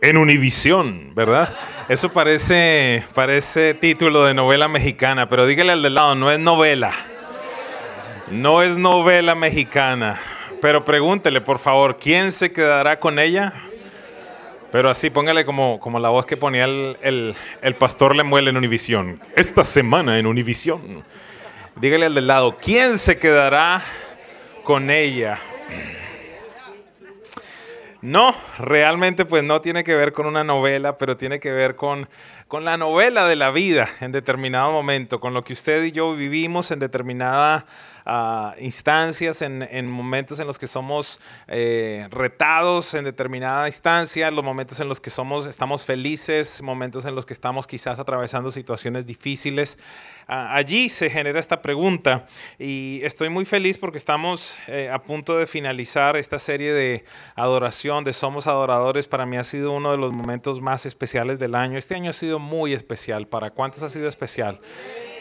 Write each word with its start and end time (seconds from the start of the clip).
En 0.00 0.18
Univisión, 0.18 1.14
¿verdad? 1.14 1.54
Eso 1.88 2.12
parece, 2.12 3.04
parece 3.14 3.72
título 3.74 4.24
de 4.24 4.34
novela 4.34 4.68
mexicana, 4.68 5.28
pero 5.28 5.46
dígale 5.46 5.72
al 5.72 5.82
del 5.82 5.94
lado, 5.94 6.14
no 6.14 6.30
es 6.30 6.38
novela. 6.38 6.92
No 8.30 8.62
es 8.62 8.76
novela 8.76 9.34
mexicana. 9.34 10.20
Pero 10.60 10.84
pregúntele, 10.84 11.40
por 11.40 11.58
favor, 11.58 11.98
¿quién 11.98 12.32
se 12.32 12.52
quedará 12.52 12.98
con 12.98 13.18
ella? 13.18 13.52
Pero 14.72 14.90
así, 14.90 15.08
póngale 15.08 15.44
como, 15.44 15.78
como 15.78 15.98
la 15.98 16.08
voz 16.08 16.26
que 16.26 16.36
ponía 16.36 16.64
el, 16.64 16.96
el, 17.00 17.34
el 17.62 17.74
pastor 17.76 18.16
Lemuel 18.16 18.48
en 18.48 18.56
Univisión. 18.56 19.20
Esta 19.36 19.64
semana 19.64 20.18
en 20.18 20.26
Univisión. 20.26 21.04
Dígale 21.76 22.06
al 22.06 22.14
del 22.14 22.26
lado, 22.26 22.56
¿quién 22.60 22.98
se 22.98 23.18
quedará 23.18 23.82
con 24.64 24.90
ella? 24.90 25.38
No, 28.04 28.34
realmente 28.58 29.24
pues 29.24 29.42
no 29.44 29.62
tiene 29.62 29.82
que 29.82 29.94
ver 29.94 30.12
con 30.12 30.26
una 30.26 30.44
novela, 30.44 30.98
pero 30.98 31.16
tiene 31.16 31.40
que 31.40 31.50
ver 31.50 31.74
con, 31.74 32.06
con 32.54 32.64
la 32.64 32.76
novela 32.76 33.26
de 33.26 33.34
la 33.34 33.50
vida 33.50 33.88
en 34.00 34.12
determinado 34.12 34.70
momento, 34.70 35.18
con 35.18 35.34
lo 35.34 35.42
que 35.42 35.54
usted 35.54 35.82
y 35.82 35.90
yo 35.90 36.14
vivimos 36.14 36.70
en 36.70 36.78
determinadas 36.78 37.64
uh, 38.06 38.50
instancias, 38.60 39.42
en, 39.42 39.62
en, 39.62 39.90
momentos 39.90 40.38
en 40.38 40.46
los 40.46 40.56
que 40.56 40.68
somos 40.68 41.18
eh, 41.48 42.06
retados 42.12 42.94
en 42.94 43.06
determinada 43.06 43.66
instancia, 43.66 44.30
los 44.30 44.44
momentos 44.44 44.78
en 44.78 44.88
los 44.88 45.00
que 45.00 45.10
somos, 45.10 45.48
estamos 45.48 45.84
felices, 45.84 46.62
momentos 46.62 47.04
en 47.06 47.16
los 47.16 47.26
que 47.26 47.32
estamos 47.32 47.66
quizás 47.66 47.98
atravesando 47.98 48.52
situaciones 48.52 49.04
difíciles. 49.04 49.76
Uh, 50.28 50.32
allí 50.50 50.88
se 50.88 51.10
genera 51.10 51.40
esta 51.40 51.60
pregunta 51.60 52.26
y 52.58 53.00
estoy 53.02 53.30
muy 53.30 53.44
feliz 53.44 53.78
porque 53.78 53.98
estamos 53.98 54.58
eh, 54.68 54.90
a 54.90 55.02
punto 55.02 55.36
de 55.36 55.48
finalizar 55.48 56.16
esta 56.16 56.38
serie 56.38 56.72
de 56.72 57.04
adoración, 57.34 58.04
de 58.04 58.12
Somos 58.12 58.46
Adoradores. 58.46 59.08
Para 59.08 59.26
mí 59.26 59.38
ha 59.38 59.44
sido 59.44 59.72
uno 59.72 59.90
de 59.90 59.98
los 59.98 60.12
momentos 60.12 60.60
más 60.60 60.86
especiales 60.86 61.40
del 61.40 61.56
año. 61.56 61.78
Este 61.78 61.96
año 61.96 62.10
ha 62.10 62.14
sido 62.14 62.43
muy 62.44 62.72
especial. 62.72 63.26
¿Para 63.26 63.50
cuántos 63.50 63.82
ha 63.82 63.88
sido 63.88 64.08
especial? 64.08 64.60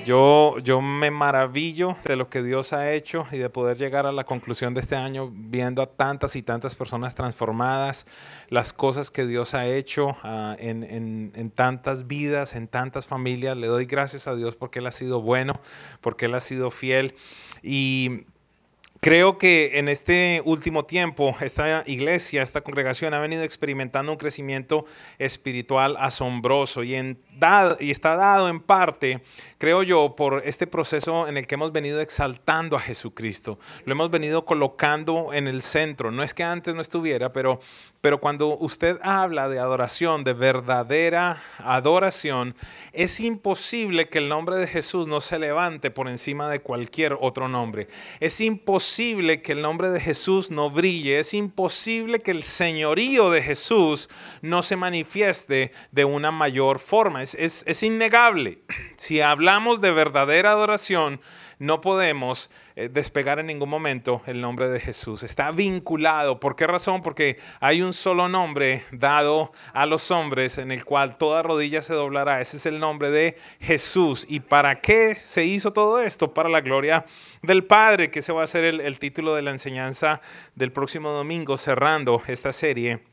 Yo, 0.06 0.58
yo 0.60 0.82
me 0.82 1.12
maravillo 1.12 1.96
de 2.04 2.16
lo 2.16 2.30
que 2.30 2.44
Dios 2.44 2.74
ha 2.74 2.92
hecho 2.92 3.26
y 3.32 3.38
de 3.38 3.50
poder 3.50 3.78
llegar 3.78 4.06
a 4.06 4.12
la 4.12 4.26
conclusión 4.26 4.74
de 4.74 4.82
este 4.82 4.96
año 4.96 5.32
viendo 5.34 5.82
a 5.82 5.86
tantas 5.86 6.36
y 6.36 6.44
tantas 6.44 6.76
personas 6.76 7.16
transformadas, 7.16 8.06
las 8.50 8.74
cosas 8.74 9.12
que 9.12 9.26
Dios 9.26 9.54
ha 9.54 9.66
hecho 9.66 10.10
uh, 10.24 10.56
en, 10.60 10.84
en, 10.84 11.32
en, 11.36 11.52
tantas 11.52 12.08
vidas, 12.08 12.56
en 12.56 12.68
tantas 12.68 13.08
familias. 13.08 13.56
Le 13.56 13.68
doy 13.68 13.86
gracias 13.86 14.28
a 14.28 14.36
Dios 14.36 14.56
porque 14.58 14.80
Él 14.80 14.88
ha 14.88 14.92
sido 14.92 15.22
bueno, 15.22 15.62
porque 16.02 16.26
Él 16.26 16.36
ha 16.36 16.42
sido 16.42 16.70
fiel. 16.70 17.16
Y 17.62 18.26
Creo 19.04 19.38
que 19.38 19.80
en 19.80 19.90
este 19.90 20.42
último 20.46 20.86
tiempo 20.86 21.36
esta 21.42 21.84
iglesia, 21.88 22.42
esta 22.42 22.62
congregación 22.62 23.14
ha 23.14 23.20
venido 23.20 23.44
experimentando 23.44 24.14
un 24.14 24.18
crecimiento 24.18 24.86
espiritual 25.20 25.98
asombroso 26.00 26.86
y, 26.86 26.96
está 26.96 28.16
dado 28.16 28.48
en 28.48 28.62
parte, 28.62 29.22
creo 29.58 29.84
yo, 29.84 30.16
por 30.16 30.44
este 30.46 30.68
proceso 30.68 31.28
en 31.28 31.36
el 31.36 31.48
que 31.48 31.56
hemos 31.56 31.74
venido 31.74 32.00
exaltando 32.00 32.78
a 32.78 32.80
Jesucristo. 32.80 33.60
Lo 33.84 33.92
hemos 33.92 34.10
venido 34.10 34.46
colocando 34.46 35.34
en 35.34 35.50
el 35.50 35.62
centro. 35.62 36.10
No 36.10 36.24
es 36.24 36.34
que 36.34 36.46
antes 36.46 36.74
no 36.74 36.80
estuviera, 36.80 37.34
pero, 37.34 37.60
pero 38.04 38.20
cuando 38.20 38.58
usted 38.58 39.00
habla 39.02 39.48
de 39.48 39.60
adoración, 39.60 40.26
de 40.26 40.34
verdadera 40.34 41.42
adoración, 41.60 42.54
es 42.92 43.22
imposible 43.22 44.10
que 44.10 44.18
el 44.18 44.28
nombre 44.28 44.58
de 44.58 44.68
Jesús 44.68 45.08
no 45.08 45.22
se 45.22 45.40
levante 45.40 45.90
por 45.90 46.10
encima 46.10 46.50
de 46.50 46.60
cualquier 46.60 47.18
otro 47.22 47.48
nombre. 47.48 47.88
Es 48.20 48.42
imposible 48.42 49.42
que 49.42 49.54
el 49.54 49.62
nombre 49.62 49.90
de 49.90 50.02
Jesús 50.02 50.52
no 50.52 50.70
brille, 50.70 51.20
es 51.20 51.34
imposible 51.34 52.20
que 52.20 52.32
el 52.32 52.44
señorío 52.44 53.32
de 53.32 53.42
Jesús 53.42 54.10
no 54.42 54.64
se 54.64 54.76
manifieste 54.76 55.72
de 55.94 56.04
una 56.04 56.32
mayor 56.32 56.80
forma. 56.80 57.24
Es, 57.24 57.36
es, 57.36 57.64
es 57.68 57.84
innegable. 57.84 58.60
Si 58.98 59.22
hablamos 59.22 59.80
de 59.80 59.94
verdadera 59.94 60.52
adoración, 60.52 61.22
no 61.64 61.80
podemos 61.80 62.52
eh, 62.76 62.90
despegar 62.90 63.40
en 63.40 63.48
ningún 63.48 63.70
momento 63.70 64.22
el 64.26 64.42
nombre 64.42 64.68
de 64.68 64.82
Jesús. 64.82 65.24
Está 65.24 65.52
vinculado. 65.52 66.40
¿Por 66.40 66.58
qué 66.58 66.68
razón? 66.68 67.02
Porque 67.02 67.38
hay 67.62 67.82
un 67.82 67.94
solo 67.94 68.28
nombre 68.28 68.84
dado 68.92 69.54
a 69.74 69.86
los 69.86 70.12
hombres 70.12 70.58
en 70.58 70.72
el 70.72 70.84
cual 70.84 71.18
toda 71.18 71.42
rodilla 71.42 71.82
se 71.82 71.94
doblará. 71.94 72.42
Ese 72.42 72.58
es 72.58 72.66
el 72.66 72.80
nombre 72.80 73.12
de 73.12 73.38
Jesús. 73.62 74.26
¿Y 74.28 74.42
para 74.42 74.82
qué 74.82 75.16
se 75.16 75.46
hizo 75.46 75.72
todo 75.72 76.02
esto? 76.02 76.34
Para 76.34 76.50
la 76.50 76.60
gloria 76.60 77.06
del 77.42 77.64
Padre, 77.64 78.12
que 78.12 78.20
ese 78.20 78.34
va 78.34 78.44
a 78.44 78.48
ser 78.48 78.66
el, 78.66 78.82
el 78.82 79.00
título 79.00 79.34
de 79.34 79.44
la 79.44 79.52
enseñanza 79.52 80.20
del 80.56 80.74
próximo 80.74 81.12
domingo, 81.12 81.58
cerrando 81.58 82.22
esta 82.28 82.52
serie 82.52 83.13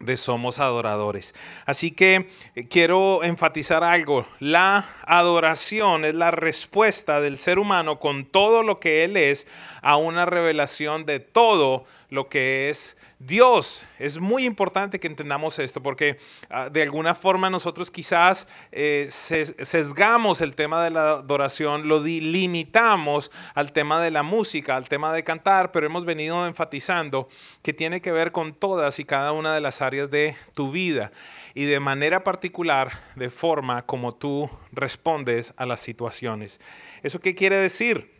de 0.00 0.16
Somos 0.16 0.58
Adoradores. 0.58 1.34
Así 1.66 1.90
que 1.90 2.30
eh, 2.54 2.68
quiero 2.68 3.24
enfatizar 3.24 3.84
algo. 3.84 4.26
La 4.38 4.88
adoración 5.06 6.04
es 6.04 6.14
la 6.14 6.30
respuesta 6.30 7.20
del 7.20 7.38
ser 7.38 7.58
humano 7.58 7.98
con 7.98 8.24
todo 8.24 8.62
lo 8.62 8.80
que 8.80 9.04
él 9.04 9.16
es 9.16 9.46
a 9.82 9.96
una 9.96 10.26
revelación 10.26 11.06
de 11.06 11.20
todo 11.20 11.84
lo 12.10 12.28
que 12.28 12.70
es 12.70 12.96
Dios. 13.26 13.86
Es 13.98 14.18
muy 14.18 14.44
importante 14.44 15.00
que 15.00 15.06
entendamos 15.06 15.58
esto 15.58 15.82
porque 15.82 16.18
uh, 16.50 16.70
de 16.70 16.82
alguna 16.82 17.14
forma 17.14 17.48
nosotros 17.48 17.90
quizás 17.90 18.46
eh, 18.70 19.08
sesgamos 19.10 20.42
el 20.42 20.54
tema 20.54 20.84
de 20.84 20.90
la 20.90 21.12
adoración, 21.12 21.88
lo 21.88 22.02
limitamos 22.02 23.30
al 23.54 23.72
tema 23.72 24.02
de 24.02 24.10
la 24.10 24.22
música, 24.22 24.76
al 24.76 24.88
tema 24.88 25.12
de 25.12 25.24
cantar, 25.24 25.72
pero 25.72 25.86
hemos 25.86 26.04
venido 26.04 26.46
enfatizando 26.46 27.28
que 27.62 27.72
tiene 27.72 28.00
que 28.00 28.12
ver 28.12 28.30
con 28.30 28.52
todas 28.52 28.98
y 28.98 29.04
cada 29.04 29.32
una 29.32 29.54
de 29.54 29.60
las 29.60 29.80
áreas 29.80 30.10
de 30.10 30.36
tu 30.54 30.70
vida 30.70 31.10
y 31.54 31.64
de 31.64 31.80
manera 31.80 32.24
particular 32.24 33.00
de 33.14 33.30
forma 33.30 33.86
como 33.86 34.14
tú 34.14 34.50
respondes 34.72 35.54
a 35.56 35.64
las 35.64 35.80
situaciones. 35.80 36.60
¿Eso 37.02 37.20
qué 37.20 37.34
quiere 37.34 37.56
decir? 37.56 38.13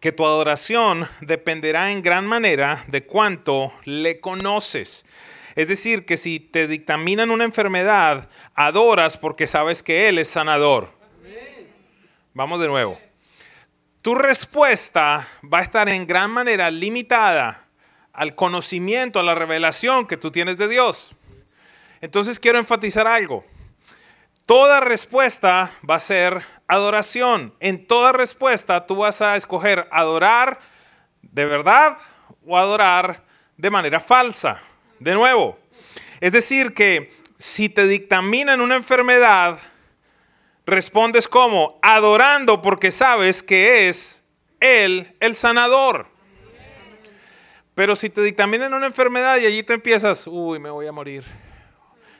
Que 0.00 0.12
tu 0.12 0.24
adoración 0.24 1.06
dependerá 1.20 1.92
en 1.92 2.02
gran 2.02 2.26
manera 2.26 2.84
de 2.88 3.04
cuánto 3.04 3.72
le 3.84 4.18
conoces. 4.20 5.04
Es 5.56 5.68
decir, 5.68 6.06
que 6.06 6.16
si 6.16 6.40
te 6.40 6.66
dictaminan 6.66 7.30
una 7.30 7.44
enfermedad, 7.44 8.28
adoras 8.54 9.18
porque 9.18 9.46
sabes 9.46 9.82
que 9.82 10.08
Él 10.08 10.18
es 10.18 10.28
sanador. 10.28 10.90
Vamos 12.32 12.60
de 12.60 12.68
nuevo. 12.68 12.98
Tu 14.00 14.14
respuesta 14.14 15.28
va 15.42 15.58
a 15.58 15.62
estar 15.62 15.88
en 15.90 16.06
gran 16.06 16.30
manera 16.30 16.70
limitada 16.70 17.66
al 18.14 18.34
conocimiento, 18.34 19.20
a 19.20 19.22
la 19.22 19.34
revelación 19.34 20.06
que 20.06 20.16
tú 20.16 20.30
tienes 20.30 20.56
de 20.56 20.68
Dios. 20.68 21.10
Entonces 22.00 22.40
quiero 22.40 22.58
enfatizar 22.58 23.06
algo. 23.06 23.44
Toda 24.46 24.80
respuesta 24.80 25.70
va 25.88 25.96
a 25.96 26.00
ser 26.00 26.42
adoración. 26.70 27.54
En 27.60 27.86
toda 27.86 28.12
respuesta 28.12 28.86
tú 28.86 28.96
vas 28.96 29.20
a 29.20 29.36
escoger 29.36 29.88
adorar 29.90 30.60
de 31.22 31.44
verdad 31.44 31.98
o 32.46 32.56
adorar 32.56 33.24
de 33.56 33.70
manera 33.70 34.00
falsa. 34.00 34.60
De 34.98 35.14
nuevo. 35.14 35.58
Es 36.20 36.32
decir, 36.32 36.74
que 36.74 37.14
si 37.36 37.68
te 37.68 37.86
dictaminan 37.86 38.60
una 38.60 38.76
enfermedad, 38.76 39.58
respondes 40.66 41.26
como 41.26 41.78
adorando 41.82 42.62
porque 42.62 42.90
sabes 42.90 43.42
que 43.42 43.88
es 43.88 44.22
Él 44.60 45.16
el 45.20 45.34
sanador. 45.34 46.06
Pero 47.74 47.96
si 47.96 48.10
te 48.10 48.22
dictaminan 48.22 48.74
una 48.74 48.86
enfermedad 48.86 49.38
y 49.38 49.46
allí 49.46 49.62
te 49.62 49.72
empiezas, 49.72 50.26
uy, 50.26 50.58
me 50.58 50.70
voy 50.70 50.86
a 50.86 50.92
morir 50.92 51.24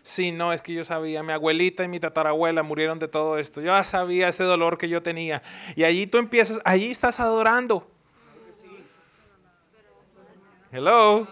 Sí, 0.03 0.33
no, 0.33 0.53
es 0.53 0.63
que 0.63 0.73
yo 0.73 0.83
sabía, 0.85 1.23
mi 1.23 1.33
abuelita 1.33 1.85
y 1.85 1.89
mi 1.89 2.01
tatarabuela 2.01 2.63
murieron 2.63 2.99
de 2.99 3.09
todo 3.09 3.39
esto. 3.39 3.61
Yo 3.61 3.69
ya 3.69 3.85
sabía 3.85 4.29
ese 4.29 4.45
dolor 4.45 4.79
que 4.79 4.89
yo 4.89 5.03
tenía. 5.03 5.43
Y 5.77 5.85
allí 5.85 6.07
tú 6.07 6.19
empiezas, 6.19 6.61
allí 6.65 6.91
estás 6.91 7.21
adorando. 7.21 7.87
Hello. 10.73 11.27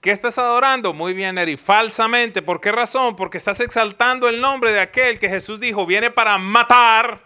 ¿Qué 0.00 0.12
estás 0.12 0.38
adorando? 0.38 0.92
Muy 0.92 1.12
bien, 1.12 1.38
Eri. 1.38 1.56
Falsamente. 1.56 2.40
¿Por 2.40 2.60
qué 2.60 2.72
razón? 2.72 3.16
Porque 3.16 3.36
estás 3.36 3.60
exaltando 3.60 4.28
el 4.28 4.40
nombre 4.40 4.72
de 4.72 4.80
aquel 4.80 5.18
que 5.18 5.28
Jesús 5.28 5.60
dijo 5.60 5.84
viene 5.86 6.10
para 6.10 6.38
matar, 6.38 7.20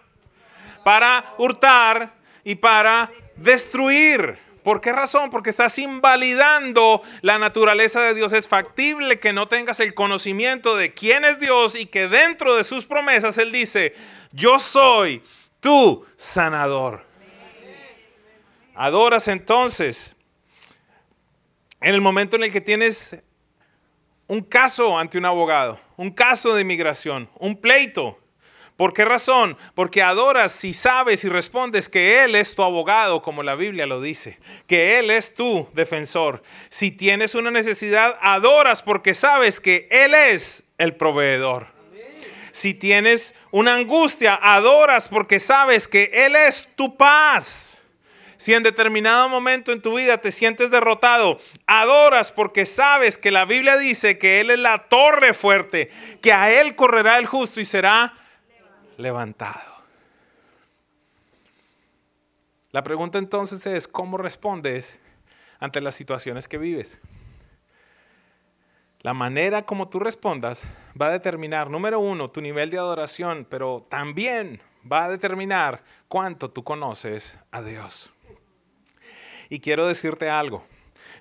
para 0.83 1.23
hurtar 1.37 2.13
y 2.43 2.55
para 2.55 3.11
destruir. 3.35 4.42
¿Por 4.63 4.81
qué 4.81 4.91
razón? 4.91 5.29
Porque 5.29 5.49
estás 5.49 5.77
invalidando 5.77 7.01
la 7.21 7.37
naturaleza 7.37 8.01
de 8.01 8.13
Dios. 8.13 8.31
Es 8.33 8.47
factible 8.47 9.19
que 9.19 9.33
no 9.33 9.47
tengas 9.47 9.79
el 9.79 9.93
conocimiento 9.93 10.75
de 10.75 10.93
quién 10.93 11.25
es 11.25 11.39
Dios 11.39 11.75
y 11.75 11.85
que 11.85 12.07
dentro 12.07 12.55
de 12.55 12.63
sus 12.63 12.85
promesas 12.85 13.37
Él 13.37 13.51
dice, 13.51 13.93
yo 14.31 14.59
soy 14.59 15.21
tu 15.59 16.05
sanador. 16.15 17.05
Adoras 18.75 19.27
entonces 19.27 20.15
en 21.83 21.93
el 21.93 22.01
momento 22.01 22.37
en 22.37 22.43
el 22.43 22.51
que 22.51 22.61
tienes 22.61 23.21
un 24.27 24.41
caso 24.41 24.97
ante 24.97 25.17
un 25.17 25.25
abogado, 25.25 25.77
un 25.97 26.11
caso 26.11 26.55
de 26.55 26.61
inmigración, 26.61 27.29
un 27.37 27.59
pleito. 27.59 28.22
¿Por 28.83 28.91
qué 28.91 29.05
razón? 29.05 29.55
Porque 29.75 30.01
adoras 30.01 30.51
si 30.51 30.73
sabes 30.73 31.23
y 31.23 31.29
respondes 31.29 31.87
que 31.87 32.25
Él 32.25 32.35
es 32.35 32.53
tu 32.53 32.63
abogado, 32.63 33.21
como 33.21 33.41
la 33.41 33.55
Biblia 33.55 33.85
lo 33.85 34.01
dice, 34.01 34.37
que 34.67 34.99
Él 34.99 35.09
es 35.09 35.35
tu 35.35 35.69
defensor. 35.71 36.43
Si 36.67 36.91
tienes 36.91 37.33
una 37.33 37.49
necesidad, 37.49 38.19
adoras 38.21 38.83
porque 38.83 39.13
sabes 39.13 39.61
que 39.61 39.87
Él 39.89 40.13
es 40.13 40.65
el 40.77 40.97
proveedor. 40.97 41.67
Si 42.51 42.73
tienes 42.73 43.35
una 43.51 43.73
angustia, 43.73 44.37
adoras 44.43 45.07
porque 45.07 45.39
sabes 45.39 45.87
que 45.87 46.11
Él 46.13 46.35
es 46.35 46.67
tu 46.75 46.97
paz. 46.97 47.81
Si 48.35 48.53
en 48.53 48.63
determinado 48.63 49.29
momento 49.29 49.71
en 49.71 49.81
tu 49.81 49.95
vida 49.95 50.17
te 50.17 50.33
sientes 50.33 50.71
derrotado, 50.71 51.39
adoras 51.67 52.33
porque 52.33 52.65
sabes 52.65 53.17
que 53.17 53.31
la 53.31 53.45
Biblia 53.45 53.77
dice 53.77 54.17
que 54.17 54.41
Él 54.41 54.51
es 54.51 54.59
la 54.59 54.89
torre 54.89 55.33
fuerte, 55.33 55.89
que 56.21 56.33
a 56.33 56.51
Él 56.51 56.75
correrá 56.75 57.17
el 57.17 57.27
justo 57.27 57.61
y 57.61 57.65
será 57.65 58.17
levantado. 58.97 59.83
La 62.71 62.83
pregunta 62.83 63.19
entonces 63.19 63.65
es, 63.67 63.87
¿cómo 63.87 64.17
respondes 64.17 64.99
ante 65.59 65.79
las 65.79 65.95
situaciones 65.95 66.47
que 66.47 66.57
vives? 66.57 66.99
La 69.01 69.13
manera 69.13 69.65
como 69.65 69.89
tú 69.89 69.99
respondas 69.99 70.63
va 70.99 71.07
a 71.07 71.11
determinar, 71.11 71.69
número 71.69 71.99
uno, 71.99 72.31
tu 72.31 72.41
nivel 72.41 72.69
de 72.69 72.77
adoración, 72.77 73.45
pero 73.49 73.85
también 73.89 74.61
va 74.91 75.05
a 75.05 75.09
determinar 75.09 75.83
cuánto 76.07 76.49
tú 76.49 76.63
conoces 76.63 77.37
a 77.51 77.61
Dios. 77.61 78.11
Y 79.49 79.59
quiero 79.59 79.85
decirte 79.85 80.29
algo. 80.29 80.65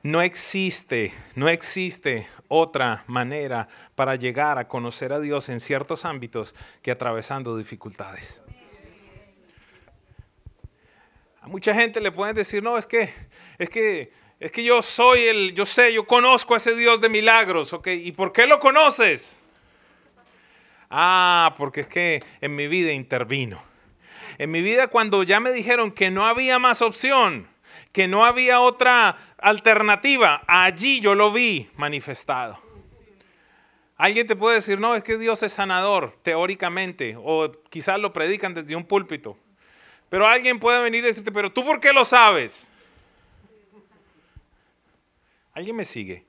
No 0.02 0.22
existe, 0.22 1.12
no 1.34 1.48
existe 1.48 2.28
otra 2.54 3.02
manera 3.06 3.66
para 3.94 4.14
llegar 4.16 4.58
a 4.58 4.68
conocer 4.68 5.12
a 5.14 5.20
Dios 5.20 5.48
en 5.48 5.58
ciertos 5.58 6.04
ámbitos 6.04 6.54
que 6.82 6.90
atravesando 6.90 7.56
dificultades. 7.56 8.42
A 11.40 11.48
mucha 11.48 11.74
gente 11.74 11.98
le 12.00 12.12
pueden 12.12 12.36
decir, 12.36 12.62
no, 12.62 12.76
es 12.76 12.86
que, 12.86 13.12
es 13.58 13.70
que, 13.70 14.12
es 14.38 14.52
que 14.52 14.62
yo 14.62 14.82
soy 14.82 15.20
el, 15.20 15.54
yo 15.54 15.64
sé, 15.64 15.94
yo 15.94 16.06
conozco 16.06 16.52
a 16.52 16.58
ese 16.58 16.76
Dios 16.76 17.00
de 17.00 17.08
milagros, 17.08 17.72
¿ok? 17.72 17.88
¿Y 17.88 18.12
por 18.12 18.32
qué 18.32 18.46
lo 18.46 18.60
conoces? 18.60 19.42
Ah, 20.90 21.54
porque 21.56 21.80
es 21.80 21.88
que 21.88 22.22
en 22.42 22.54
mi 22.54 22.68
vida 22.68 22.92
intervino. 22.92 23.62
En 24.36 24.50
mi 24.50 24.60
vida 24.60 24.88
cuando 24.88 25.22
ya 25.22 25.40
me 25.40 25.52
dijeron 25.52 25.90
que 25.90 26.10
no 26.10 26.26
había 26.26 26.58
más 26.58 26.82
opción, 26.82 27.48
que 27.92 28.08
no 28.08 28.24
había 28.24 28.60
otra 28.60 29.16
alternativa. 29.38 30.42
Allí 30.46 31.00
yo 31.00 31.14
lo 31.14 31.32
vi 31.32 31.70
manifestado. 31.76 32.60
Alguien 33.96 34.26
te 34.26 34.34
puede 34.34 34.56
decir, 34.56 34.80
no, 34.80 34.94
es 34.94 35.04
que 35.04 35.16
Dios 35.16 35.42
es 35.42 35.52
sanador, 35.52 36.18
teóricamente, 36.22 37.16
o 37.16 37.52
quizás 37.70 38.00
lo 38.00 38.12
predican 38.12 38.52
desde 38.54 38.74
un 38.74 38.84
púlpito. 38.84 39.36
Pero 40.08 40.26
alguien 40.26 40.58
puede 40.58 40.82
venir 40.82 41.04
y 41.04 41.06
decirte, 41.06 41.30
pero 41.30 41.52
tú 41.52 41.64
por 41.64 41.78
qué 41.78 41.92
lo 41.92 42.04
sabes? 42.04 42.72
¿Alguien 45.54 45.76
me 45.76 45.84
sigue? 45.84 46.24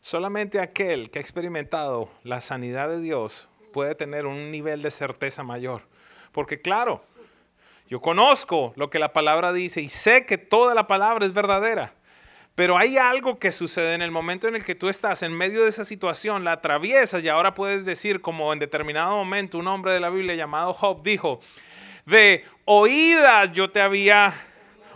Solamente 0.00 0.60
aquel 0.60 1.10
que 1.10 1.18
ha 1.18 1.22
experimentado 1.22 2.10
la 2.24 2.40
sanidad 2.40 2.88
de 2.88 3.00
Dios 3.00 3.48
puede 3.72 3.94
tener 3.94 4.26
un 4.26 4.50
nivel 4.50 4.82
de 4.82 4.90
certeza 4.90 5.42
mayor. 5.42 5.82
Porque 6.32 6.60
claro, 6.60 7.04
yo 7.90 8.00
conozco 8.00 8.72
lo 8.76 8.88
que 8.88 9.00
la 9.00 9.12
palabra 9.12 9.52
dice 9.52 9.82
y 9.82 9.88
sé 9.88 10.24
que 10.24 10.38
toda 10.38 10.76
la 10.76 10.86
palabra 10.86 11.26
es 11.26 11.32
verdadera. 11.32 11.92
Pero 12.54 12.78
hay 12.78 12.98
algo 12.98 13.40
que 13.40 13.50
sucede 13.50 13.94
en 13.94 14.02
el 14.02 14.12
momento 14.12 14.46
en 14.46 14.54
el 14.54 14.64
que 14.64 14.76
tú 14.76 14.88
estás 14.88 15.24
en 15.24 15.32
medio 15.32 15.64
de 15.64 15.70
esa 15.70 15.84
situación, 15.84 16.44
la 16.44 16.52
atraviesas 16.52 17.24
y 17.24 17.28
ahora 17.28 17.54
puedes 17.54 17.84
decir 17.84 18.20
como 18.20 18.52
en 18.52 18.60
determinado 18.60 19.16
momento 19.16 19.58
un 19.58 19.66
hombre 19.66 19.92
de 19.92 19.98
la 19.98 20.08
Biblia 20.08 20.36
llamado 20.36 20.72
Job 20.72 21.02
dijo, 21.02 21.40
de 22.06 22.44
oídas 22.64 23.52
yo 23.52 23.70
te 23.70 23.80
había 23.80 24.34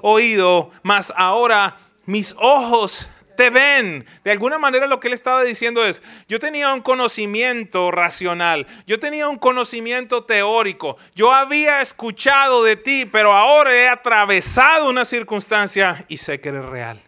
oído, 0.00 0.70
mas 0.85 1.12
ahora 1.17 1.79
mis 2.06 2.37
ojos 2.38 3.11
te 3.37 3.51
ven. 3.51 4.07
De 4.23 4.31
alguna 4.31 4.59
manera 4.59 4.87
lo 4.87 5.01
que 5.01 5.09
él 5.09 5.15
estaba 5.15 5.43
diciendo 5.43 5.85
es, 5.85 6.03
yo 6.29 6.39
tenía 6.39 6.73
un 6.73 6.81
conocimiento 6.81 7.91
racional, 7.91 8.67
yo 8.87 8.99
tenía 8.99 9.29
un 9.29 9.39
conocimiento 9.39 10.25
teórico, 10.25 10.97
yo 11.15 11.33
había 11.33 11.81
escuchado 11.81 12.65
de 12.65 12.77
ti, 12.77 13.07
pero 13.07 13.33
ahora 13.33 13.75
he 13.75 13.89
atravesado 13.89 14.89
una 14.89 15.05
circunstancia 15.05 16.05
y 16.09 16.19
sé 16.19 16.41
que 16.41 16.51
eres 16.51 16.65
real. 16.65 17.03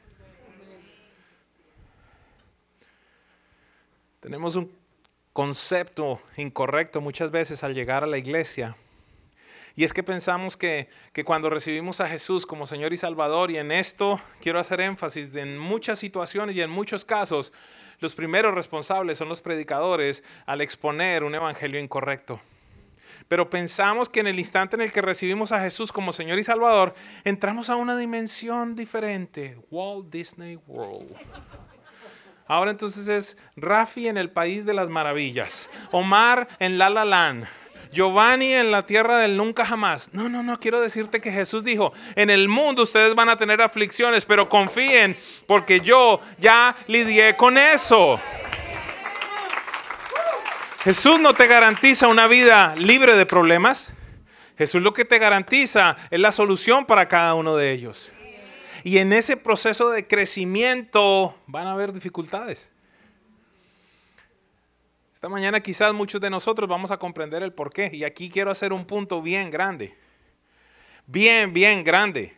Tenemos 4.21 4.57
un 4.57 4.73
concepto 5.33 6.21
incorrecto 6.37 7.01
muchas 7.01 7.31
veces 7.31 7.63
al 7.63 7.75
llegar 7.75 8.03
a 8.03 8.07
la 8.07 8.19
iglesia 8.19 8.75
y 9.77 9.85
es 9.85 9.93
que 9.93 10.03
pensamos 10.03 10.57
que, 10.57 10.89
cuando 11.27 11.51
recibimos 11.51 12.01
a 12.01 12.09
Jesús 12.09 12.47
como 12.47 12.67
Señor 12.67 12.95
y 12.95 12.97
Salvador, 12.97 13.51
y 13.51 13.59
en 13.59 13.71
esto 13.71 14.19
quiero 14.41 14.59
hacer 14.59 14.81
énfasis, 14.81 15.35
de 15.35 15.43
en 15.43 15.59
muchas 15.59 15.99
situaciones 15.99 16.57
y 16.57 16.63
en 16.63 16.71
muchos 16.71 17.05
casos, 17.05 17.53
los 18.01 18.15
primeros 18.15 18.55
responsables 18.55 19.19
son 19.19 19.29
los 19.29 19.43
predicadores 19.43 20.25
al 20.47 20.63
exponer 20.63 21.25
un 21.25 21.35
evangelio 21.35 21.79
incorrecto. 21.79 22.41
Pero 23.29 23.51
pensamos 23.51 24.09
que 24.09 24.21
en 24.21 24.29
el 24.29 24.39
instante 24.39 24.77
en 24.77 24.83
el 24.83 24.93
que 24.93 25.03
recibimos 25.03 25.53
a 25.53 25.61
Jesús 25.61 25.93
como 25.93 26.15
Señor 26.15 26.39
y 26.39 26.45
Salvador, 26.45 26.95
entramos 27.25 27.69
a 27.69 27.77
una 27.77 27.99
dimensión 27.99 28.77
diferente. 28.77 29.59
Walt 29.71 30.11
Disney 30.11 30.59
World. 30.67 31.15
Ahora 32.47 32.71
entonces 32.71 33.09
es 33.09 33.37
Rafi 33.57 34.09
en 34.09 34.17
el 34.17 34.31
País 34.31 34.65
de 34.65 34.73
las 34.73 34.89
Maravillas, 34.89 35.69
Omar 35.91 36.49
en 36.61 36.79
La 36.79 36.89
Land. 36.89 37.47
Giovanni 37.93 38.53
en 38.53 38.71
la 38.71 38.85
tierra 38.85 39.19
del 39.19 39.37
nunca 39.37 39.65
jamás. 39.65 40.11
No, 40.13 40.29
no, 40.29 40.43
no, 40.43 40.59
quiero 40.61 40.81
decirte 40.81 41.21
que 41.21 41.33
Jesús 41.33 41.65
dijo, 41.65 41.93
en 42.15 42.31
el 42.31 42.49
mundo 42.49 42.83
ustedes 42.83 43.15
van 43.15 43.29
a 43.29 43.37
tener 43.37 43.63
aflicciones, 43.63 44.25
pero 44.25 44.49
confíen 44.49 45.17
porque 45.47 45.81
yo 45.81 46.21
ya 46.39 46.77
lidié 46.87 47.37
con 47.37 47.59
eso. 47.59 48.21
Jesús 50.85 51.19
no 51.19 51.35
te 51.35 51.49
garantiza 51.49 52.07
una 52.07 52.29
vida 52.29 52.75
libre 52.77 53.17
de 53.17 53.27
problemas. 53.27 53.93
Jesús 54.57 54.81
lo 54.81 54.95
que 54.95 55.05
te 55.05 55.19
garantiza 55.19 55.97
es 56.11 56.21
la 56.21 56.33
solución 56.33 56.87
para 56.87 57.09
cada 57.09 57.35
uno 57.35 57.57
de 57.57 57.73
ellos. 57.73 58.13
Y 58.85 58.99
en 58.99 59.13
ese 59.13 59.37
proceso 59.37 59.91
de 59.91 60.07
crecimiento 60.07 61.37
van 61.49 61.67
a 61.67 61.73
haber 61.73 61.93
dificultades. 61.93 62.71
Esta 65.17 65.31
mañana 65.31 65.61
quizás 65.61 65.95
muchos 65.95 66.21
de 66.21 66.29
nosotros 66.29 66.69
vamos 66.69 66.91
a 66.91 66.99
comprender 66.99 67.43
el 67.43 67.51
por 67.51 67.73
qué. 67.73 67.89
Y 67.91 68.05
aquí 68.05 68.29
quiero 68.29 68.51
hacer 68.51 68.75
un 68.75 68.85
punto 68.85 69.23
bien 69.23 69.51
grande. 69.51 69.97
Bien, 71.07 71.55
bien 71.55 71.85
grande. 71.85 72.37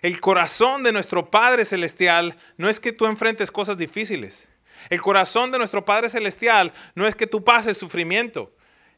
El 0.00 0.18
corazón 0.18 0.82
de 0.82 0.92
nuestro 0.92 1.30
Padre 1.30 1.66
Celestial 1.66 2.38
no 2.56 2.70
es 2.70 2.80
que 2.80 2.92
tú 2.92 3.04
enfrentes 3.04 3.50
cosas 3.50 3.76
difíciles. 3.76 4.48
El 4.88 5.02
corazón 5.02 5.52
de 5.52 5.58
nuestro 5.58 5.84
Padre 5.84 6.08
Celestial 6.08 6.72
no 6.94 7.06
es 7.06 7.14
que 7.14 7.26
tú 7.26 7.44
pases 7.44 7.76
sufrimiento. 7.76 8.50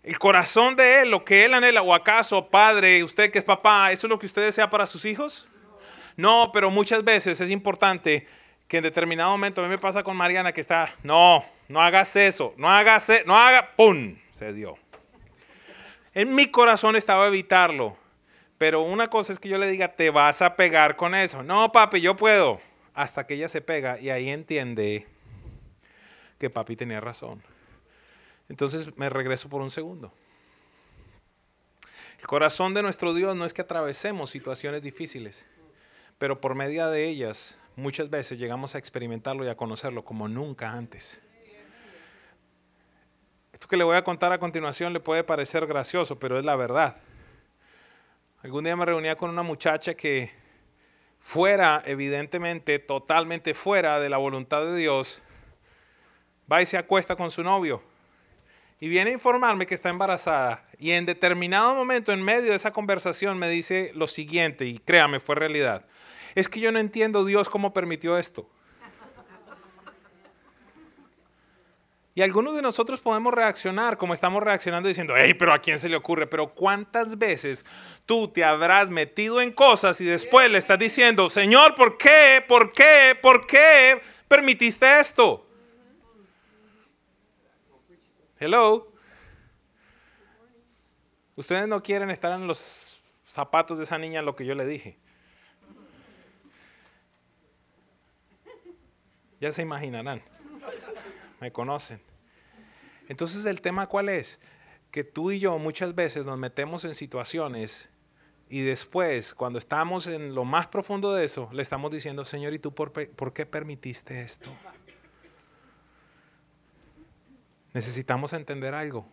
El 0.05 0.21
corazón 0.21 0.77
de 0.77 1.01
Él, 1.01 1.11
lo 1.11 1.25
que 1.25 1.45
Él 1.45 1.55
anhela, 1.55 1.83
o 1.83 1.95
acaso, 1.95 2.51
Padre, 2.51 3.03
usted 3.03 3.33
que 3.33 3.41
es 3.41 3.45
papá, 3.45 3.91
¿eso 3.91 4.07
es 4.07 4.11
lo 4.11 4.19
que 4.21 4.27
usted 4.27 4.43
desea 4.43 4.71
para 4.71 4.87
sus 4.87 5.05
hijos? 5.07 5.49
No, 6.17 6.51
pero 6.53 6.71
muchas 6.71 7.03
veces 7.03 7.41
es 7.41 7.51
importante 7.51 8.29
que 8.73 8.79
en 8.79 8.85
determinado 8.85 9.31
momento, 9.33 9.61
a 9.61 9.65
mí 9.65 9.69
me 9.69 9.77
pasa 9.77 10.03
con 10.03 10.17
Mariana 10.17 10.51
que 10.51 10.63
está, 10.63 10.97
no, 11.03 11.45
no 11.69 11.83
hagas 11.83 12.17
eso, 12.17 12.55
no 12.57 12.71
hagas 12.71 13.07
eso, 13.11 13.23
no 13.27 13.37
haga, 13.37 13.77
¡pum! 13.77 14.17
Se 14.31 14.51
dio. 14.55 14.79
En 16.15 16.35
mi 16.35 16.47
corazón 16.47 16.97
estaba 16.97 17.27
evitarlo, 17.27 17.99
pero 18.57 18.81
una 18.81 19.09
cosa 19.09 19.35
es 19.35 19.39
que 19.39 19.51
yo 19.51 19.59
le 19.59 19.67
diga, 19.67 19.89
te 19.89 20.09
vas 20.09 20.41
a 20.41 20.57
pegar 20.57 20.97
con 20.97 21.15
eso. 21.15 21.43
No, 21.43 21.71
papi, 21.71 22.01
yo 22.01 22.17
puedo. 22.17 22.63
Hasta 22.95 23.27
que 23.27 23.35
ella 23.35 23.51
se 23.51 23.61
pega 23.61 24.01
y 24.01 24.09
ahí 24.09 24.31
entiende 24.31 25.07
que 26.39 26.49
papi 26.49 26.75
tenía 26.75 27.03
razón. 27.03 27.43
Entonces 28.49 28.97
me 28.97 29.11
regreso 29.11 29.51
por 29.51 29.61
un 29.61 29.71
segundo. 29.71 30.15
El 32.19 32.27
corazón 32.27 32.73
de 32.73 32.83
nuestro 32.83 33.13
Dios 33.13 33.37
no 33.37 33.45
es 33.45 33.53
que 33.53 33.61
atravesemos 33.61 34.31
situaciones 34.31 34.81
difíciles, 34.81 35.45
pero 36.17 36.41
por 36.41 36.55
medio 36.55 36.89
de 36.89 37.05
ellas 37.07 37.59
muchas 37.77 38.11
veces 38.11 38.39
llegamos 38.39 38.75
a 38.75 38.79
experimentarlo 38.79 39.45
y 39.45 39.49
a 39.49 39.57
conocerlo 39.57 40.05
como 40.05 40.29
nunca 40.29 40.73
antes. 40.73 41.23
Esto 43.53 43.69
que 43.69 43.77
le 43.77 43.85
voy 43.85 43.97
a 43.97 44.05
contar 44.05 44.33
a 44.33 44.39
continuación 44.39 44.93
le 44.93 45.01
puede 45.01 45.25
parecer 45.25 45.67
gracioso, 45.67 46.19
pero 46.19 46.39
es 46.39 46.45
la 46.45 46.57
verdad. 46.57 46.97
Algún 48.43 48.65
día 48.65 48.75
me 48.75 48.85
reunía 48.85 49.17
con 49.17 49.31
una 49.31 49.43
muchacha 49.43 49.95
que 49.95 50.33
fuera, 51.21 51.83
evidentemente, 51.87 52.79
totalmente 52.81 53.55
fuera 53.55 54.01
de 54.01 54.09
la 54.09 54.17
voluntad 54.17 54.65
de 54.65 54.77
Dios, 54.77 55.23
va 56.51 56.61
y 56.61 56.67
se 56.67 56.77
acuesta 56.77 57.15
con 57.15 57.31
su 57.31 57.43
novio. 57.43 57.83
Y 58.81 58.89
viene 58.89 59.11
a 59.11 59.15
informarme 59.15 59.65
que 59.65 59.77
está 59.77 59.91
embarazada. 59.91 60.65
Y 60.77 60.91
en 60.91 61.07
determinado 61.07 61.73
momento, 61.75 62.13
en 62.13 62.21
medio 62.21 62.51
de 62.51 62.57
esa 62.57 62.73
conversación, 62.73 63.39
me 63.39 63.49
dice 63.49 63.93
lo 63.95 64.09
siguiente, 64.09 64.65
y 64.65 64.79
créame, 64.79 65.21
fue 65.21 65.37
realidad. 65.37 65.87
Es 66.35 66.49
que 66.49 66.61
yo 66.61 66.73
no 66.73 66.79
entiendo 66.79 67.25
Dios 67.25 67.49
cómo 67.49 67.73
permitió 67.75 68.19
esto. 68.19 68.49
Y 72.15 72.21
algunos 72.21 72.55
de 72.55 72.61
nosotros 72.61 73.01
podemos 73.01 73.33
reaccionar 73.33 73.97
como 73.97 74.13
estamos 74.13 74.43
reaccionando 74.43 74.87
diciendo, 74.87 75.15
hey, 75.17 75.33
pero 75.33 75.55
¿a 75.55 75.61
quién 75.61 75.79
se 75.79 75.89
le 75.89 75.97
ocurre? 75.97 76.27
Pero 76.27 76.53
¿cuántas 76.55 77.19
veces 77.19 77.65
tú 78.05 78.29
te 78.29 78.45
habrás 78.45 78.91
metido 78.91 79.41
en 79.41 79.51
cosas 79.51 79.99
y 80.03 80.05
después 80.05 80.51
le 80.51 80.59
estás 80.59 80.79
diciendo, 80.79 81.31
Señor, 81.31 81.75
¿por 81.75 81.97
qué? 81.97 82.45
¿Por 82.47 82.71
qué? 82.73 83.17
¿Por 83.21 83.47
qué 83.47 84.03
permitiste 84.29 85.01
esto? 85.01 85.47
Hello. 88.39 88.93
Ustedes 91.35 91.67
no 91.67 91.83
quieren 91.83 92.11
estar 92.11 92.33
en 92.33 92.47
los 92.47 93.01
zapatos 93.25 93.79
de 93.79 93.85
esa 93.85 93.97
niña 93.97 94.21
lo 94.21 94.37
que 94.37 94.45
yo 94.45 94.55
le 94.55 94.67
dije. 94.67 94.99
Ya 99.43 99.53
se 99.53 99.61
imaginarán 99.61 100.23
me 101.43 101.51
conocen. 101.51 102.01
Entonces 103.09 103.45
el 103.47 103.61
tema 103.61 103.89
cuál 103.89 104.09
es? 104.09 104.39
Que 104.93 105.03
tú 105.03 105.33
y 105.33 105.41
yo 105.41 105.59
muchas 105.59 105.93
veces 105.97 106.25
nos 106.25 106.39
metemos 106.39 106.85
en 106.85 106.95
situaciones 106.95 107.91
y 108.49 108.61
después, 108.61 109.35
cuando 109.35 109.59
estamos 109.59 110.07
en 110.07 110.37
lo 110.37 110.45
más 110.45 110.69
profundo 110.69 111.13
de 111.13 111.25
eso, 111.25 111.49
le 111.53 111.63
estamos 111.63 111.91
diciendo, 111.91 112.25
Señor, 112.25 112.55
¿y 112.55 112.61
tú 112.61 112.73
por, 112.73 112.93
por 112.93 113.33
qué 113.33 113.45
permitiste 113.45 114.23
esto? 114.23 114.51
Necesitamos 117.73 118.35
entender 118.35 118.75
algo. 118.75 119.09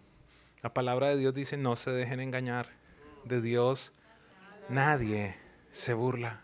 La 0.62 0.72
palabra 0.72 1.10
de 1.10 1.18
Dios 1.18 1.34
dice, 1.34 1.58
no 1.58 1.76
se 1.76 1.92
dejen 1.92 2.20
engañar. 2.20 2.70
De 3.24 3.42
Dios 3.42 3.94
nadie 4.70 5.36
se 5.72 5.96
burla 5.96 6.44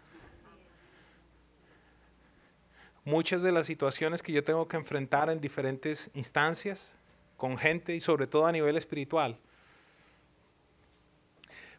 muchas 3.05 3.43
de 3.43 3.51
las 3.51 3.67
situaciones 3.67 4.21
que 4.21 4.33
yo 4.33 4.43
tengo 4.43 4.67
que 4.67 4.77
enfrentar 4.77 5.29
en 5.29 5.39
diferentes 5.39 6.09
instancias, 6.15 6.95
con 7.37 7.57
gente 7.57 7.95
y 7.95 8.01
sobre 8.01 8.27
todo 8.27 8.47
a 8.47 8.51
nivel 8.51 8.75
espiritual, 8.75 9.37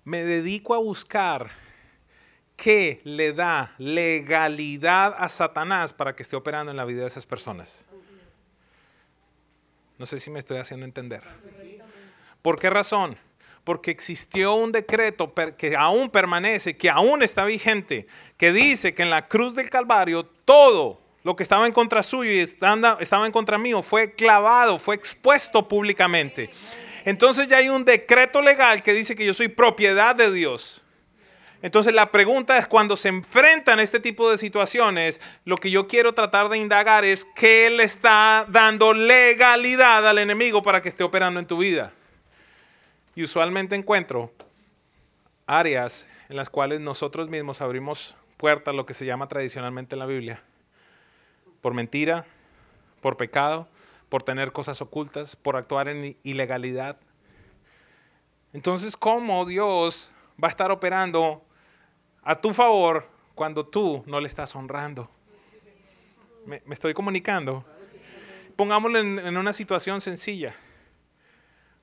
me 0.05 0.23
dedico 0.23 0.75
a 0.75 0.79
buscar 0.79 1.51
qué 2.57 3.01
le 3.05 3.33
da 3.33 3.75
legalidad 3.79 5.15
a 5.19 5.29
Satanás 5.29 5.93
para 5.93 6.15
que 6.15 6.23
esté 6.23 6.37
operando 6.37 6.71
en 6.71 6.77
la 6.77 6.85
vida 6.85 7.03
de 7.03 7.09
esas 7.09 7.27
personas. 7.27 7.87
No 9.99 10.07
sé 10.07 10.21
si 10.21 10.31
me 10.31 10.39
estoy 10.39 10.59
haciendo 10.59 10.87
entender. 10.87 11.23
¿Por 12.41 12.59
qué 12.61 12.71
razón? 12.71 13.19
Porque 13.65 13.91
existió 13.91 14.55
un 14.55 14.71
decreto 14.71 15.35
que 15.35 15.75
aún 15.75 16.09
permanece, 16.11 16.77
que 16.77 16.89
aún 16.89 17.23
está 17.23 17.45
vigente, 17.45 18.07
que 18.37 18.53
dice 18.53 18.95
que 18.95 19.03
en 19.03 19.11
la 19.11 19.27
cruz 19.27 19.57
del 19.57 19.71
Calvario 19.71 20.25
todo 20.25 21.06
lo 21.27 21.35
que 21.35 21.43
estaba 21.43 21.67
en 21.67 21.73
contra 21.73 22.05
suyo 22.05 22.31
y 22.31 22.39
estaba 22.39 23.27
en 23.27 23.33
contra 23.33 23.59
mío 23.59 23.83
fue 23.83 24.13
clavado, 24.13 24.79
fue 24.79 24.95
expuesto 24.95 25.67
públicamente. 25.67 26.51
Entonces 27.05 27.49
ya 27.49 27.57
hay 27.57 27.69
un 27.69 27.85
decreto 27.85 28.41
legal 28.41 28.81
que 28.81 28.93
dice 28.93 29.17
que 29.17 29.27
yo 29.27 29.35
soy 29.35 29.49
propiedad 29.49 30.15
de 30.15 30.31
Dios. 30.31 30.85
Entonces 31.63 31.93
la 31.93 32.13
pregunta 32.13 32.57
es 32.59 32.69
cuando 32.69 32.97
se 32.97 33.09
enfrentan 33.09 33.81
a 33.81 33.83
este 33.83 33.99
tipo 33.99 34.31
de 34.31 34.39
situaciones, 34.39 35.21
lo 35.45 35.57
que 35.57 35.73
yo 35.73 35.89
quiero 35.89 36.13
tratar 36.13 36.49
de 36.49 36.59
indagar 36.59 37.05
es 37.05 37.25
qué 37.35 37.71
le 37.71 37.83
está 37.83 38.47
dando 38.49 38.95
legalidad 38.95 40.09
al 40.09 40.19
enemigo 40.19 40.63
para 40.63 40.81
que 40.81 40.89
esté 40.89 41.03
operando 41.03 41.41
en 41.41 41.47
tu 41.49 41.59
vida. 41.59 41.93
Y 43.17 43.25
usualmente 43.25 43.75
encuentro 43.75 44.33
áreas 45.45 46.07
en 46.29 46.37
las 46.37 46.49
cuales 46.49 46.79
nosotros 46.79 47.29
mismos 47.29 47.61
abrimos 47.61 48.15
puertas, 48.37 48.77
lo 48.77 48.87
que 48.87 48.95
se 48.95 49.07
llama 49.07 49.27
tradicionalmente 49.27 49.97
en 49.97 49.99
la 49.99 50.07
Biblia, 50.07 50.41
por 51.67 51.75
mentira, 51.75 52.25
por 53.01 53.17
pecado, 53.17 53.67
por 54.09 54.23
tener 54.23 54.53
cosas 54.53 54.81
ocultas, 54.81 55.35
por 55.35 55.57
actuar 55.57 55.89
en 55.89 56.17
ilegalidad. 56.23 56.97
Entonces, 58.53 58.97
¿cómo 58.97 59.45
Dios 59.45 60.13
va 60.41 60.47
a 60.47 60.51
estar 60.53 60.71
operando 60.71 61.45
a 62.23 62.41
tu 62.41 62.55
favor 62.55 63.09
cuando 63.35 63.67
tú 63.67 64.05
no 64.07 64.21
le 64.21 64.29
estás 64.29 64.55
honrando? 64.55 65.11
¿Me, 66.45 66.63
estoy 66.71 66.95
comunicando? 66.95 67.65
Pongámoslo 68.55 69.01
en, 69.01 69.37
una 69.37 69.53
situación 69.53 70.01
sencilla. 70.01 70.55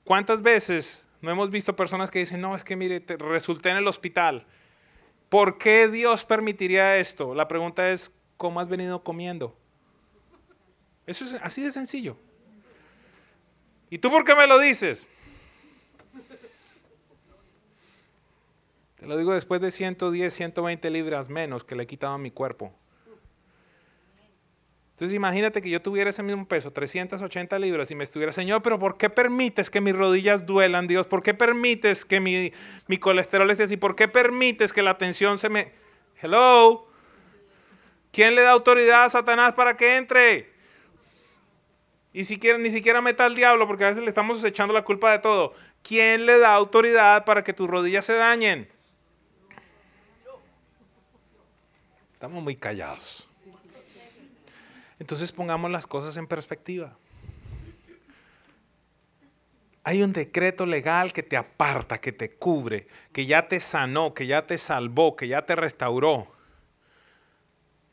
¿Cuántas 0.06 0.42
veces 0.42 1.10
no 1.20 1.30
hemos 1.30 1.50
visto 1.50 1.75
personas 1.75 2.10
que 2.10 2.20
dicen, 2.20 2.40
no, 2.40 2.56
es 2.56 2.63
que 2.63 2.78
mire, 2.78 3.02
te 3.02 3.18
resulté 3.18 3.72
en 3.72 3.75
el 3.75 3.88
hospital? 3.90 4.48
¿Por 5.28 5.58
qué 5.58 5.90
Dios 5.90 6.24
permitiría 6.24 6.96
esto? 6.96 7.36
La 7.36 7.50
pregunta 7.50 7.90
es, 7.90 8.16
¿cómo 8.38 8.62
has 8.62 8.70
venido 8.70 9.04
comiendo? 9.04 9.58
Eso 11.06 11.26
es 11.26 11.34
así 11.36 11.62
de 11.62 11.72
sencillo. 11.72 12.18
¿Y 13.90 13.98
tú 13.98 14.10
por 14.10 14.26
qué 14.26 14.36
me 14.36 14.48
lo 14.48 14.58
dices? 14.60 15.08
Te 18.96 19.06
lo 19.06 19.18
digo 19.18 19.34
después 19.34 19.60
de 19.60 19.70
110, 19.70 20.34
120 20.34 20.90
libras 20.90 21.30
menos 21.30 21.64
que 21.64 21.76
le 21.76 21.84
he 21.84 21.88
quitado 21.88 22.14
a 22.14 22.18
mi 22.18 22.32
cuerpo. 22.32 22.74
Entonces 24.92 25.14
imagínate 25.14 25.62
que 25.62 25.70
yo 25.70 25.82
tuviera 25.82 26.10
ese 26.10 26.24
mismo 26.24 26.48
peso, 26.48 26.72
380 26.72 27.60
libras, 27.60 27.92
y 27.92 27.96
me 27.96 28.06
estuviera, 28.06 28.32
Señor, 28.32 28.62
pero 28.62 28.80
¿por 28.80 28.96
qué 28.96 29.10
permites 29.10 29.70
que 29.70 29.82
mis 29.82 29.94
rodillas 29.94 30.46
duelan, 30.46 30.88
Dios? 30.88 31.08
¿Por 31.08 31.22
qué 31.22 31.34
permites 31.34 32.06
que 32.06 32.22
mi, 32.22 32.54
mi 32.88 32.98
colesterol 32.98 33.52
esté 33.52 33.64
así? 33.64 33.76
¿Por 33.76 33.96
qué 33.96 34.08
permites 34.08 34.72
que 34.72 34.84
la 34.84 34.98
tensión 34.98 35.38
se 35.38 35.50
me... 35.50 35.74
Hello. 36.22 36.88
¿Quién 38.14 38.36
le 38.36 38.44
da 38.44 38.52
autoridad 38.52 39.04
a 39.04 39.10
Satanás 39.10 39.54
para 39.54 39.76
que 39.76 39.98
entre? 39.98 40.53
Y 42.13 42.25
siquiera, 42.25 42.60
ni 42.60 42.70
siquiera 42.70 43.01
meta 43.01 43.25
al 43.25 43.36
diablo, 43.36 43.67
porque 43.67 43.86
a 43.86 43.89
veces 43.89 44.03
le 44.03 44.10
estamos 44.10 44.43
echando 44.43 44.74
la 44.74 44.84
culpa 44.84 45.12
de 45.12 45.20
todo. 45.20 45.53
¿Quién 45.82 46.27
le 46.27 46.38
da 46.38 46.53
autoridad 46.53 47.25
para 47.25 47.43
que 47.43 47.53
tus 47.53 47.67
rodillas 47.67 48.05
se 48.05 48.13
dañen? 48.13 48.70
Estamos 52.13 52.43
muy 52.43 52.55
callados. 52.55 53.27
Entonces 55.00 55.32
pongamos 55.32 55.72
las 55.72 55.88
cosas 55.88 56.15
en 56.15 56.27
perspectiva. 56.27 56.96
Hay 59.84 60.01
un 60.01 60.13
decreto 60.13 60.65
legal 60.65 61.12
que 61.12 61.24
te 61.24 61.36
aparta, 61.36 62.00
que 62.00 62.13
te 62.13 62.32
cubre, 62.32 62.88
que 63.12 63.25
ya 63.25 63.48
te 63.48 63.60
sanó, 63.60 64.13
que 64.13 64.27
ya 64.27 64.48
te 64.48 64.58
salvó, 64.58 65.15
que 65.15 65.27
ya 65.27 65.46
te 65.46 65.55
restauró. 65.58 66.33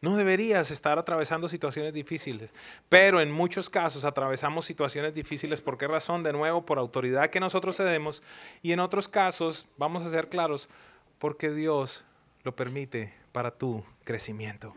No 0.00 0.16
deberías 0.16 0.70
estar 0.70 0.98
atravesando 0.98 1.48
situaciones 1.48 1.92
difíciles, 1.92 2.50
pero 2.88 3.20
en 3.20 3.30
muchos 3.30 3.68
casos 3.68 4.06
atravesamos 4.06 4.64
situaciones 4.64 5.12
difíciles. 5.12 5.60
¿Por 5.60 5.76
qué 5.76 5.86
razón? 5.86 6.22
De 6.22 6.32
nuevo, 6.32 6.64
por 6.64 6.78
autoridad 6.78 7.28
que 7.28 7.38
nosotros 7.38 7.76
cedemos. 7.76 8.22
Y 8.62 8.72
en 8.72 8.80
otros 8.80 9.08
casos, 9.08 9.66
vamos 9.76 10.06
a 10.06 10.10
ser 10.10 10.30
claros, 10.30 10.70
porque 11.18 11.50
Dios 11.50 12.02
lo 12.44 12.56
permite 12.56 13.12
para 13.32 13.50
tu 13.50 13.84
crecimiento. 14.04 14.74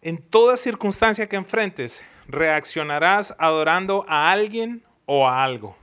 En 0.00 0.16
toda 0.16 0.56
circunstancia 0.56 1.28
que 1.28 1.36
enfrentes, 1.36 2.04
reaccionarás 2.26 3.34
adorando 3.38 4.06
a 4.08 4.30
alguien 4.30 4.82
o 5.04 5.28
a 5.28 5.42
algo. 5.42 5.76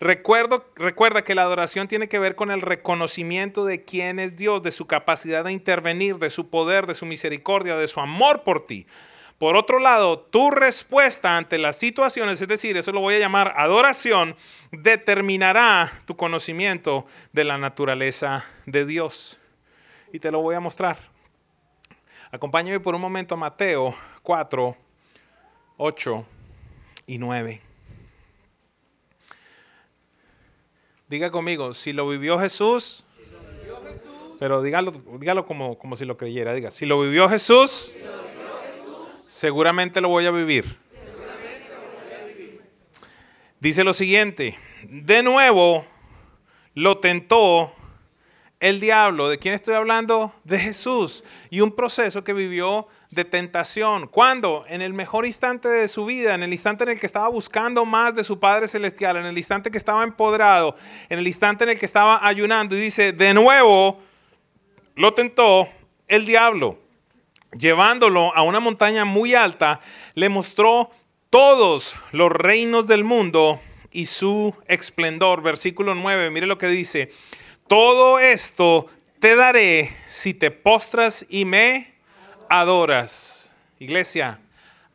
Recuerdo, 0.00 0.64
recuerda 0.76 1.22
que 1.22 1.34
la 1.34 1.42
adoración 1.42 1.86
tiene 1.86 2.08
que 2.08 2.18
ver 2.18 2.34
con 2.34 2.50
el 2.50 2.62
reconocimiento 2.62 3.66
de 3.66 3.84
quién 3.84 4.18
es 4.18 4.34
Dios, 4.34 4.62
de 4.62 4.70
su 4.70 4.86
capacidad 4.86 5.44
de 5.44 5.52
intervenir, 5.52 6.16
de 6.16 6.30
su 6.30 6.48
poder, 6.48 6.86
de 6.86 6.94
su 6.94 7.04
misericordia, 7.04 7.76
de 7.76 7.86
su 7.86 8.00
amor 8.00 8.42
por 8.42 8.66
ti. 8.66 8.86
Por 9.36 9.56
otro 9.56 9.78
lado, 9.78 10.18
tu 10.18 10.50
respuesta 10.50 11.36
ante 11.36 11.58
las 11.58 11.76
situaciones, 11.76 12.40
es 12.40 12.48
decir, 12.48 12.78
eso 12.78 12.92
lo 12.92 13.00
voy 13.00 13.16
a 13.16 13.18
llamar 13.18 13.52
adoración, 13.58 14.36
determinará 14.70 15.92
tu 16.06 16.16
conocimiento 16.16 17.04
de 17.32 17.44
la 17.44 17.58
naturaleza 17.58 18.44
de 18.64 18.86
Dios. 18.86 19.38
Y 20.14 20.18
te 20.18 20.30
lo 20.30 20.40
voy 20.40 20.54
a 20.54 20.60
mostrar. 20.60 20.96
Acompáñame 22.32 22.80
por 22.80 22.94
un 22.94 23.02
momento 23.02 23.34
a 23.34 23.38
Mateo 23.38 23.94
4, 24.22 24.76
8 25.76 26.26
y 27.06 27.18
9. 27.18 27.69
Diga 31.10 31.32
conmigo, 31.32 31.74
si 31.74 31.92
lo 31.92 32.08
vivió 32.08 32.38
Jesús, 32.38 33.02
pero 34.38 34.62
dígalo, 34.62 34.92
dígalo 35.18 35.44
como, 35.44 35.76
como, 35.76 35.96
si 35.96 36.04
lo 36.04 36.16
creyera. 36.16 36.54
Diga, 36.54 36.70
si 36.70 36.86
lo 36.86 37.00
vivió 37.00 37.28
Jesús, 37.28 37.90
seguramente, 39.26 40.00
lo 40.00 40.08
voy 40.08 40.26
a 40.26 40.30
vivir. 40.30 40.76
Dice 43.58 43.82
lo 43.82 43.92
siguiente, 43.92 44.56
de 44.84 45.24
nuevo 45.24 45.84
lo 46.74 46.98
tentó 46.98 47.74
el 48.60 48.78
diablo. 48.78 49.28
¿De 49.28 49.38
quién 49.38 49.54
estoy 49.54 49.74
hablando? 49.74 50.32
De 50.44 50.58
Jesús. 50.58 51.24
Y 51.48 51.62
un 51.62 51.72
proceso 51.72 52.22
que 52.22 52.32
vivió 52.32 52.86
de 53.10 53.24
tentación. 53.24 54.06
¿Cuándo? 54.06 54.64
En 54.68 54.82
el 54.82 54.92
mejor 54.92 55.26
instante 55.26 55.68
de 55.68 55.88
su 55.88 56.04
vida, 56.04 56.34
en 56.34 56.42
el 56.42 56.52
instante 56.52 56.84
en 56.84 56.90
el 56.90 57.00
que 57.00 57.06
estaba 57.06 57.28
buscando 57.28 57.84
más 57.84 58.14
de 58.14 58.22
su 58.22 58.38
Padre 58.38 58.68
Celestial, 58.68 59.16
en 59.16 59.26
el 59.26 59.36
instante 59.36 59.70
que 59.70 59.78
estaba 59.78 60.04
empoderado, 60.04 60.76
en 61.08 61.18
el 61.18 61.26
instante 61.26 61.64
en 61.64 61.70
el 61.70 61.78
que 61.78 61.86
estaba 61.86 62.24
ayunando. 62.26 62.76
Y 62.76 62.80
dice, 62.80 63.12
de 63.12 63.34
nuevo, 63.34 63.98
lo 64.94 65.14
tentó 65.14 65.68
el 66.06 66.26
diablo. 66.26 66.78
Llevándolo 67.58 68.34
a 68.36 68.42
una 68.42 68.60
montaña 68.60 69.04
muy 69.04 69.34
alta, 69.34 69.80
le 70.14 70.28
mostró 70.28 70.90
todos 71.30 71.96
los 72.12 72.30
reinos 72.30 72.86
del 72.86 73.04
mundo 73.04 73.60
y 73.90 74.06
su 74.06 74.54
esplendor. 74.66 75.42
Versículo 75.42 75.94
9, 75.94 76.30
mire 76.30 76.46
lo 76.46 76.58
que 76.58 76.68
dice. 76.68 77.10
Todo 77.70 78.18
esto 78.18 78.88
te 79.20 79.36
daré 79.36 79.96
si 80.08 80.34
te 80.34 80.50
postras 80.50 81.24
y 81.28 81.44
me 81.44 81.94
adoras. 82.48 83.54
Iglesia, 83.78 84.40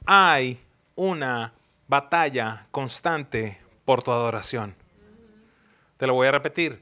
hay 0.06 0.60
una 0.96 1.54
batalla 1.88 2.68
constante 2.72 3.62
por 3.86 4.04
tu 4.04 4.12
adoración. 4.12 4.76
Te 5.96 6.06
lo 6.06 6.16
voy 6.16 6.28
a 6.28 6.34
repetir. 6.34 6.82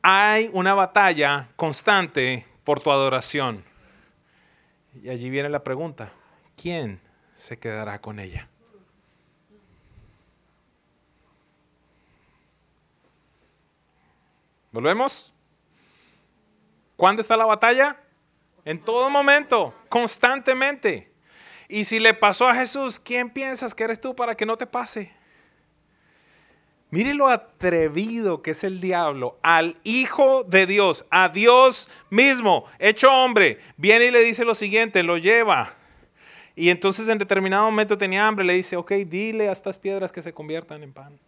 Hay 0.00 0.48
una 0.52 0.74
batalla 0.74 1.48
constante 1.56 2.46
por 2.62 2.78
tu 2.78 2.92
adoración. 2.92 3.64
Y 5.02 5.08
allí 5.08 5.28
viene 5.28 5.48
la 5.48 5.64
pregunta, 5.64 6.12
¿quién 6.54 7.00
se 7.34 7.58
quedará 7.58 8.00
con 8.00 8.20
ella? 8.20 8.48
¿Volvemos? 14.72 15.32
¿Cuándo 16.96 17.20
está 17.20 17.36
la 17.36 17.44
batalla? 17.44 18.00
En 18.64 18.82
todo 18.82 19.10
momento, 19.10 19.74
constantemente. 19.88 21.12
Y 21.68 21.84
si 21.84 22.00
le 22.00 22.14
pasó 22.14 22.48
a 22.48 22.54
Jesús, 22.54 22.98
¿quién 22.98 23.30
piensas 23.30 23.74
que 23.74 23.84
eres 23.84 24.00
tú 24.00 24.14
para 24.16 24.34
que 24.34 24.46
no 24.46 24.56
te 24.56 24.66
pase? 24.66 25.12
Mire 26.90 27.14
lo 27.14 27.28
atrevido 27.28 28.42
que 28.42 28.50
es 28.50 28.64
el 28.64 28.80
diablo 28.80 29.38
al 29.42 29.78
Hijo 29.82 30.44
de 30.44 30.66
Dios, 30.66 31.06
a 31.10 31.30
Dios 31.30 31.88
mismo, 32.10 32.66
hecho 32.78 33.10
hombre. 33.10 33.58
Viene 33.78 34.06
y 34.06 34.10
le 34.10 34.20
dice 34.20 34.44
lo 34.44 34.54
siguiente, 34.54 35.02
lo 35.02 35.16
lleva. 35.16 35.74
Y 36.54 36.68
entonces 36.68 37.08
en 37.08 37.16
determinado 37.16 37.64
momento 37.64 37.96
tenía 37.96 38.26
hambre, 38.26 38.44
le 38.44 38.52
dice, 38.52 38.76
ok, 38.76 38.92
dile 39.06 39.48
a 39.48 39.52
estas 39.52 39.78
piedras 39.78 40.12
que 40.12 40.20
se 40.20 40.34
conviertan 40.34 40.82
en 40.82 40.92
pan. 40.92 41.18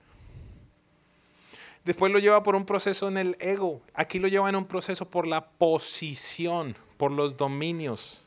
Después 1.85 2.11
lo 2.13 2.19
lleva 2.19 2.43
por 2.43 2.57
un 2.57 2.65
proceso 2.65 3.09
en 3.09 3.19
el 3.19 3.37
ego. 3.41 3.83
Aquí 3.93 4.19
lo 4.19 4.29
lleva 4.29 4.49
en 4.49 4.57
un 4.57 4.65
proceso 4.65 5.11
por 5.11 5.27
la 5.27 5.51
posición, 5.51 6.77
por 6.97 7.13
los 7.13 7.37
dominios. 7.37 8.25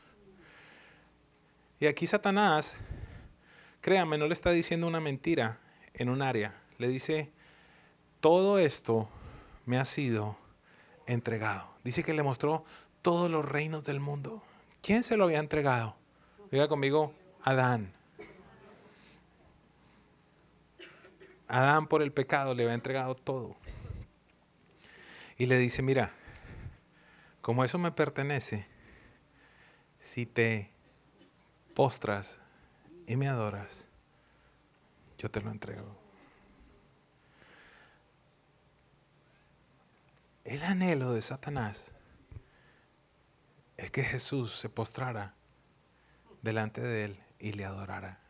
Y 1.80 1.86
aquí 1.86 2.06
Satanás, 2.06 2.74
créame, 3.80 4.16
no 4.16 4.26
le 4.26 4.32
está 4.32 4.50
diciendo 4.50 4.86
una 4.86 5.00
mentira 5.00 5.58
en 5.94 6.08
un 6.08 6.22
área. 6.22 6.54
Le 6.78 6.88
dice, 6.88 7.32
todo 8.20 8.58
esto 8.58 9.08
me 9.66 9.78
ha 9.78 9.84
sido 9.84 10.36
entregado. 11.06 11.68
Dice 11.82 12.04
que 12.04 12.14
le 12.14 12.22
mostró 12.22 12.64
todos 13.02 13.30
los 13.30 13.44
reinos 13.44 13.84
del 13.84 13.98
mundo. 13.98 14.42
¿Quién 14.82 15.02
se 15.02 15.16
lo 15.16 15.24
había 15.24 15.38
entregado? 15.38 15.96
Diga 16.50 16.68
conmigo, 16.68 17.12
Adán. 17.42 17.97
Adán 21.48 21.86
por 21.86 22.02
el 22.02 22.12
pecado 22.12 22.54
le 22.54 22.62
había 22.62 22.74
entregado 22.74 23.14
todo. 23.14 23.56
Y 25.38 25.46
le 25.46 25.56
dice, 25.56 25.82
mira, 25.82 26.12
como 27.40 27.64
eso 27.64 27.78
me 27.78 27.90
pertenece, 27.90 28.66
si 29.98 30.26
te 30.26 30.70
postras 31.74 32.38
y 33.06 33.16
me 33.16 33.28
adoras, 33.28 33.88
yo 35.16 35.30
te 35.30 35.40
lo 35.40 35.50
entrego. 35.50 35.98
El 40.44 40.62
anhelo 40.62 41.12
de 41.12 41.22
Satanás 41.22 41.92
es 43.76 43.90
que 43.90 44.02
Jesús 44.02 44.58
se 44.58 44.68
postrara 44.68 45.34
delante 46.42 46.80
de 46.80 47.04
él 47.04 47.20
y 47.38 47.52
le 47.52 47.64
adorara. 47.64 48.27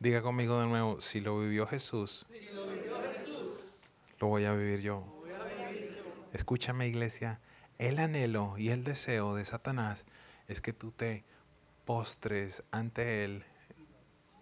Diga 0.00 0.22
conmigo 0.22 0.60
de 0.60 0.66
nuevo, 0.66 1.00
si 1.00 1.20
lo 1.20 1.40
vivió 1.40 1.66
Jesús, 1.66 2.24
lo, 4.20 4.28
voy 4.28 4.44
a 4.44 4.54
vivir 4.54 4.80
yo. 4.80 5.04
Escúchame 6.32 6.86
iglesia, 6.86 7.40
el 7.78 7.98
anhelo 7.98 8.56
y 8.58 8.68
el 8.70 8.84
deseo 8.84 9.34
de 9.34 9.44
Satanás 9.44 10.06
es 10.46 10.60
que 10.60 10.72
tú 10.72 10.92
te 10.92 11.24
postres 11.84 12.62
ante 12.70 13.24
Él 13.24 13.44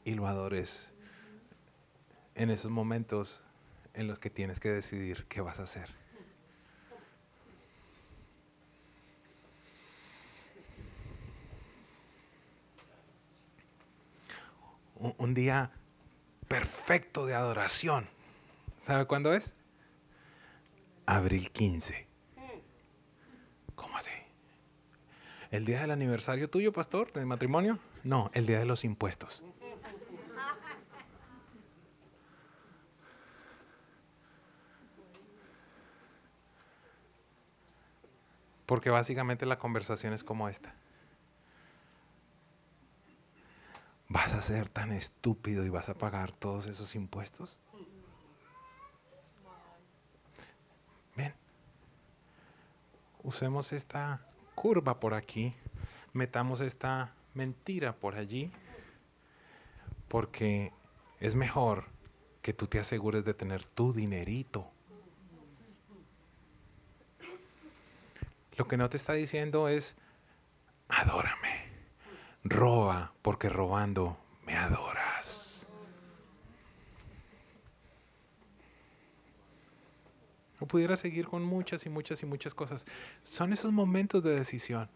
y 0.04 0.14
lo 0.14 0.26
adores 0.26 0.92
en 2.34 2.50
esos 2.50 2.70
momentos 2.70 3.42
en 3.94 4.08
los 4.08 4.18
que 4.18 4.28
tienes 4.28 4.60
que 4.60 4.68
decidir 4.68 5.24
qué 5.26 5.40
vas 5.40 5.58
a 5.58 5.62
hacer. 5.62 6.05
Un 14.98 15.34
día 15.34 15.70
perfecto 16.48 17.26
de 17.26 17.34
adoración. 17.34 18.08
¿Sabe 18.78 19.06
cuándo 19.06 19.34
es? 19.34 19.54
Abril 21.06 21.50
15. 21.50 22.06
¿Cómo 23.74 23.96
así? 23.96 24.10
¿El 25.50 25.64
día 25.64 25.80
del 25.80 25.90
aniversario 25.90 26.50
tuyo, 26.50 26.72
pastor, 26.72 27.12
de 27.12 27.24
matrimonio? 27.24 27.78
No, 28.04 28.30
el 28.34 28.46
día 28.46 28.58
de 28.58 28.66
los 28.66 28.84
impuestos. 28.84 29.44
Porque 38.66 38.90
básicamente 38.90 39.46
la 39.46 39.58
conversación 39.58 40.12
es 40.12 40.24
como 40.24 40.48
esta. 40.48 40.74
¿Vas 44.16 44.32
a 44.32 44.40
ser 44.40 44.70
tan 44.70 44.92
estúpido 44.92 45.66
y 45.66 45.68
vas 45.68 45.90
a 45.90 45.94
pagar 45.94 46.32
todos 46.32 46.68
esos 46.68 46.94
impuestos? 46.94 47.58
Ven, 51.14 51.34
usemos 53.22 53.74
esta 53.74 54.26
curva 54.54 55.00
por 55.00 55.12
aquí, 55.12 55.54
metamos 56.14 56.62
esta 56.62 57.14
mentira 57.34 57.94
por 57.94 58.14
allí, 58.14 58.50
porque 60.08 60.72
es 61.20 61.34
mejor 61.34 61.84
que 62.40 62.54
tú 62.54 62.68
te 62.68 62.78
asegures 62.78 63.22
de 63.22 63.34
tener 63.34 63.66
tu 63.66 63.92
dinerito. 63.92 64.70
Lo 68.56 68.66
que 68.66 68.78
no 68.78 68.88
te 68.88 68.96
está 68.96 69.12
diciendo 69.12 69.68
es, 69.68 69.94
adórame 70.88 71.35
roba, 72.50 73.12
porque 73.22 73.48
robando 73.48 74.18
me 74.46 74.56
adoras. 74.56 75.68
O 80.58 80.66
pudiera 80.66 80.96
seguir 80.96 81.26
con 81.26 81.42
muchas 81.42 81.84
y 81.86 81.90
muchas 81.90 82.22
y 82.22 82.26
muchas 82.26 82.54
cosas. 82.54 82.86
Son 83.22 83.52
esos 83.52 83.72
momentos 83.72 84.22
de 84.22 84.34
decisión. 84.34 84.88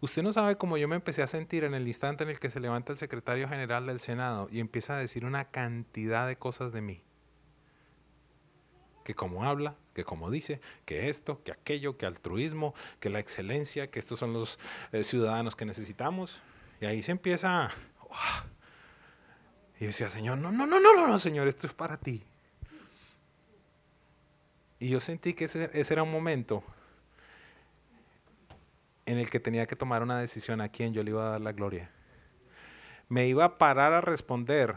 Usted 0.00 0.24
no 0.24 0.32
sabe 0.32 0.56
cómo 0.56 0.76
yo 0.76 0.88
me 0.88 0.96
empecé 0.96 1.22
a 1.22 1.28
sentir 1.28 1.62
en 1.62 1.74
el 1.74 1.86
instante 1.86 2.24
en 2.24 2.30
el 2.30 2.40
que 2.40 2.50
se 2.50 2.58
levanta 2.58 2.90
el 2.90 2.98
secretario 2.98 3.48
general 3.48 3.86
del 3.86 4.00
Senado 4.00 4.48
y 4.50 4.58
empieza 4.58 4.94
a 4.94 4.98
decir 4.98 5.24
una 5.24 5.44
cantidad 5.50 6.26
de 6.26 6.36
cosas 6.36 6.72
de 6.72 6.80
mí 6.80 7.02
que 9.02 9.14
como 9.14 9.44
habla, 9.44 9.76
que 9.94 10.04
como 10.04 10.30
dice, 10.30 10.60
que 10.84 11.08
esto, 11.08 11.42
que 11.42 11.52
aquello, 11.52 11.96
que 11.96 12.06
altruismo, 12.06 12.74
que 13.00 13.10
la 13.10 13.20
excelencia, 13.20 13.90
que 13.90 13.98
estos 13.98 14.18
son 14.18 14.32
los 14.32 14.58
eh, 14.92 15.04
ciudadanos 15.04 15.56
que 15.56 15.64
necesitamos. 15.64 16.42
Y 16.80 16.86
ahí 16.86 17.02
se 17.02 17.12
empieza... 17.12 17.70
Y 19.80 19.86
decía, 19.86 20.08
Señor, 20.08 20.38
no, 20.38 20.52
no, 20.52 20.66
no, 20.66 20.78
no, 20.78 20.94
no, 20.94 21.08
no, 21.08 21.18
Señor, 21.18 21.48
esto 21.48 21.66
es 21.66 21.72
para 21.72 21.96
ti. 21.96 22.22
Y 24.78 24.90
yo 24.90 25.00
sentí 25.00 25.34
que 25.34 25.46
ese, 25.46 25.70
ese 25.72 25.94
era 25.94 26.02
un 26.04 26.12
momento 26.12 26.62
en 29.06 29.18
el 29.18 29.28
que 29.28 29.40
tenía 29.40 29.66
que 29.66 29.76
tomar 29.76 30.02
una 30.02 30.18
decisión 30.18 30.60
a 30.60 30.68
quién 30.68 30.92
yo 30.92 31.02
le 31.02 31.10
iba 31.10 31.26
a 31.26 31.30
dar 31.32 31.40
la 31.40 31.52
gloria. 31.52 31.90
Me 33.08 33.26
iba 33.26 33.44
a 33.44 33.58
parar 33.58 33.92
a 33.92 34.00
responder 34.00 34.76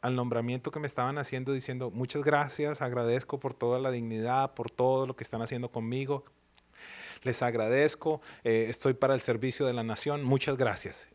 al 0.00 0.14
nombramiento 0.14 0.70
que 0.70 0.80
me 0.80 0.86
estaban 0.86 1.18
haciendo 1.18 1.52
diciendo, 1.52 1.90
muchas 1.90 2.22
gracias, 2.22 2.82
agradezco 2.82 3.40
por 3.40 3.54
toda 3.54 3.78
la 3.78 3.90
dignidad, 3.90 4.54
por 4.54 4.70
todo 4.70 5.06
lo 5.06 5.16
que 5.16 5.24
están 5.24 5.42
haciendo 5.42 5.70
conmigo. 5.70 6.24
Les 7.22 7.42
agradezco, 7.42 8.20
eh, 8.44 8.66
estoy 8.68 8.94
para 8.94 9.14
el 9.14 9.20
servicio 9.20 9.66
de 9.66 9.72
la 9.72 9.82
nación, 9.82 10.22
muchas 10.22 10.56
gracias. 10.56 11.08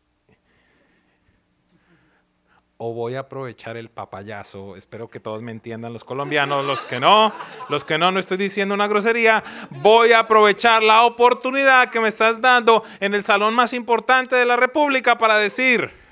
o 2.76 2.92
voy 2.92 3.14
a 3.14 3.20
aprovechar 3.20 3.76
el 3.76 3.88
papayazo. 3.88 4.76
Espero 4.76 5.08
que 5.08 5.20
todos 5.20 5.40
me 5.42 5.52
entiendan, 5.52 5.92
los 5.92 6.04
colombianos, 6.04 6.66
los 6.66 6.84
que 6.84 6.98
no, 7.00 7.32
los 7.68 7.84
que 7.84 7.98
no, 7.98 8.10
no 8.10 8.18
estoy 8.18 8.36
diciendo 8.36 8.74
una 8.74 8.88
grosería. 8.88 9.42
Voy 9.70 10.12
a 10.12 10.20
aprovechar 10.20 10.82
la 10.82 11.04
oportunidad 11.04 11.88
que 11.90 12.00
me 12.00 12.08
estás 12.08 12.40
dando 12.40 12.82
en 13.00 13.14
el 13.14 13.22
salón 13.22 13.54
más 13.54 13.72
importante 13.72 14.36
de 14.36 14.44
la 14.44 14.56
República 14.56 15.16
para 15.16 15.38
decir 15.38 16.03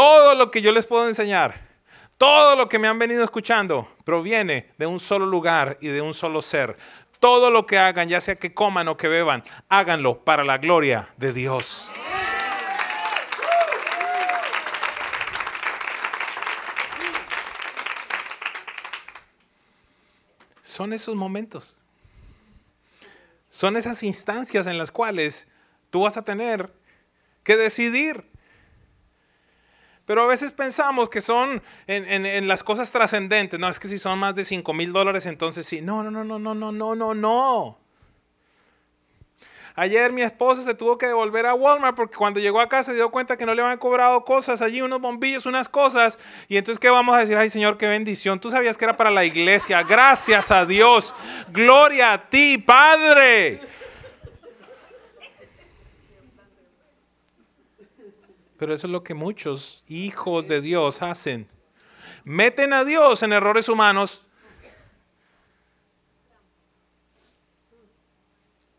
todo 0.00 0.34
lo 0.34 0.50
que 0.50 0.62
yo 0.62 0.72
les 0.72 0.86
puedo 0.86 1.06
enseñar. 1.06 1.68
Todo 2.16 2.56
lo 2.56 2.70
que 2.70 2.78
me 2.78 2.88
han 2.88 2.98
venido 2.98 3.22
escuchando 3.22 3.86
proviene 4.02 4.72
de 4.78 4.86
un 4.86 4.98
solo 4.98 5.26
lugar 5.26 5.76
y 5.82 5.88
de 5.88 6.00
un 6.00 6.14
solo 6.14 6.40
ser. 6.40 6.78
Todo 7.18 7.50
lo 7.50 7.66
que 7.66 7.76
hagan, 7.76 8.08
ya 8.08 8.18
sea 8.22 8.36
que 8.36 8.54
coman 8.54 8.88
o 8.88 8.96
que 8.96 9.08
beban, 9.08 9.44
háganlo 9.68 10.24
para 10.24 10.42
la 10.42 10.56
gloria 10.56 11.10
de 11.18 11.34
Dios. 11.34 11.90
son 20.62 20.94
esos 20.94 21.14
momentos. 21.14 21.76
Son 23.50 23.76
esas 23.76 24.02
instancias 24.02 24.66
en 24.66 24.78
las 24.78 24.90
cuales 24.90 25.46
tú 25.90 26.02
vas 26.02 26.16
a 26.16 26.24
tener 26.24 26.72
que 27.42 27.58
decidir. 27.58 28.29
Pero 30.10 30.22
a 30.22 30.26
veces 30.26 30.50
pensamos 30.50 31.08
que 31.08 31.20
son 31.20 31.62
en, 31.86 32.48
las 32.48 32.64
cosas 32.64 32.90
trascendentes. 32.90 33.60
No, 33.60 33.68
es 33.68 33.78
que 33.78 33.86
si 33.86 33.96
son 33.96 34.18
más 34.18 34.34
de 34.34 34.44
5 34.44 34.74
mil 34.74 34.92
dólares, 34.92 35.24
entonces 35.24 35.64
sí. 35.64 35.82
No, 35.82 36.02
no, 36.02 36.10
no, 36.10 36.24
no, 36.24 36.36
no, 36.36 36.52
no, 36.52 36.72
no, 36.72 36.96
no, 36.96 37.14
no. 37.14 37.78
Ayer 39.76 40.12
mi 40.12 40.22
esposa 40.22 40.64
se 40.64 40.74
tuvo 40.74 40.98
que 40.98 41.06
devolver 41.06 41.46
a 41.46 41.54
Walmart 41.54 41.94
porque 41.94 42.16
cuando 42.16 42.40
llegó 42.40 42.60
a 42.60 42.68
casa 42.68 42.90
se 42.90 42.96
dio 42.96 43.12
cuenta 43.12 43.36
que 43.36 43.46
no 43.46 43.54
le 43.54 43.62
habían 43.62 43.78
cobrado 43.78 44.24
cosas 44.24 44.62
allí, 44.62 44.82
unos 44.82 45.00
bombillos, 45.00 45.46
unas 45.46 45.68
cosas. 45.68 46.18
Y 46.48 46.56
entonces, 46.56 46.80
¿qué 46.80 46.90
vamos 46.90 47.14
a 47.14 47.20
decir? 47.20 47.36
Ay, 47.36 47.48
Señor, 47.48 47.78
qué 47.78 47.86
bendición. 47.86 48.40
Tú 48.40 48.50
sabías 48.50 48.76
que 48.76 48.86
era 48.86 48.96
para 48.96 49.12
la 49.12 49.24
iglesia. 49.24 49.80
Gracias 49.84 50.50
a 50.50 50.66
Dios. 50.66 51.14
Gloria 51.52 52.14
a 52.14 52.28
ti, 52.28 52.58
Padre. 52.58 53.60
Pero 58.60 58.74
eso 58.74 58.86
es 58.86 58.90
lo 58.90 59.02
que 59.02 59.14
muchos 59.14 59.82
hijos 59.88 60.46
de 60.46 60.60
Dios 60.60 61.00
hacen. 61.00 61.48
Meten 62.24 62.74
a 62.74 62.84
Dios 62.84 63.22
en 63.22 63.32
errores 63.32 63.70
humanos 63.70 64.26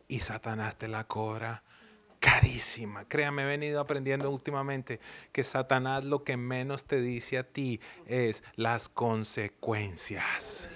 y 0.07 0.19
Satanás 0.19 0.75
te 0.75 0.87
la 0.87 1.05
cobra 1.05 1.63
carísima. 2.19 3.07
Créame, 3.07 3.41
he 3.41 3.45
venido 3.47 3.81
aprendiendo 3.81 4.29
últimamente 4.29 4.99
que 5.31 5.43
Satanás 5.43 6.03
lo 6.03 6.23
que 6.23 6.37
menos 6.37 6.85
te 6.85 7.01
dice 7.01 7.39
a 7.39 7.43
ti 7.43 7.81
es 8.05 8.43
las 8.55 8.87
consecuencias. 8.87 10.69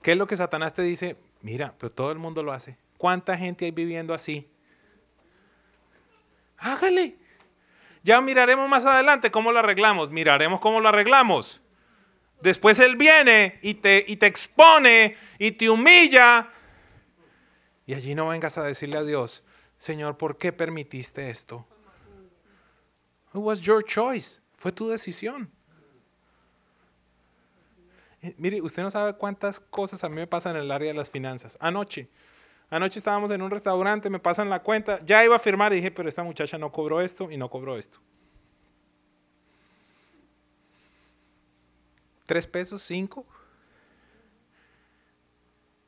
¿Qué 0.00 0.12
es 0.12 0.16
lo 0.16 0.26
que 0.26 0.38
Satanás 0.38 0.72
te 0.72 0.80
dice? 0.80 1.18
Mira, 1.42 1.74
pero 1.78 1.92
todo 1.92 2.10
el 2.10 2.18
mundo 2.18 2.42
lo 2.42 2.52
hace. 2.52 2.78
¿Cuánta 2.96 3.36
gente 3.36 3.66
hay 3.66 3.70
viviendo 3.70 4.14
así? 4.14 4.48
Hágale. 6.56 7.19
Ya 8.02 8.20
miraremos 8.20 8.68
más 8.68 8.84
adelante 8.86 9.30
cómo 9.30 9.52
lo 9.52 9.58
arreglamos. 9.58 10.10
Miraremos 10.10 10.60
cómo 10.60 10.80
lo 10.80 10.88
arreglamos. 10.88 11.60
Después 12.40 12.78
Él 12.78 12.96
viene 12.96 13.58
y 13.62 13.74
te, 13.74 14.04
y 14.06 14.16
te 14.16 14.26
expone 14.26 15.16
y 15.38 15.52
te 15.52 15.68
humilla 15.68 16.50
y 17.90 17.94
allí 17.94 18.14
no 18.14 18.28
vengas 18.28 18.56
a 18.56 18.62
decirle 18.62 18.98
a 18.98 19.02
Dios, 19.02 19.42
Señor, 19.76 20.16
¿por 20.16 20.38
qué 20.38 20.52
permitiste 20.52 21.28
esto? 21.28 21.66
It 23.34 23.40
was 23.40 23.60
your 23.62 23.84
choice. 23.84 24.40
Fue 24.56 24.70
tu 24.70 24.88
decisión. 24.88 25.50
Eh, 28.22 28.32
mire, 28.38 28.62
usted 28.62 28.84
no 28.84 28.92
sabe 28.92 29.14
cuántas 29.14 29.58
cosas 29.58 30.04
a 30.04 30.08
mí 30.08 30.14
me 30.14 30.28
pasan 30.28 30.54
en 30.54 30.62
el 30.62 30.70
área 30.70 30.86
de 30.86 30.94
las 30.94 31.10
finanzas. 31.10 31.58
Anoche, 31.60 32.08
anoche 32.70 32.98
estábamos 32.98 33.30
en 33.30 33.42
un 33.42 33.50
restaurante, 33.50 34.08
me 34.08 34.18
pasan 34.18 34.48
la 34.48 34.62
cuenta, 34.62 35.00
ya 35.04 35.24
iba 35.24 35.36
a 35.36 35.40
firmar 35.40 35.72
y 35.72 35.76
dije, 35.76 35.90
pero 35.90 36.08
esta 36.08 36.22
muchacha 36.22 36.56
no 36.56 36.72
cobró 36.72 37.00
esto 37.00 37.30
y 37.30 37.36
no 37.36 37.50
cobró 37.50 37.76
esto. 37.76 37.98
¿Tres 42.26 42.46
pesos? 42.46 42.80
¿Cinco? 42.82 43.26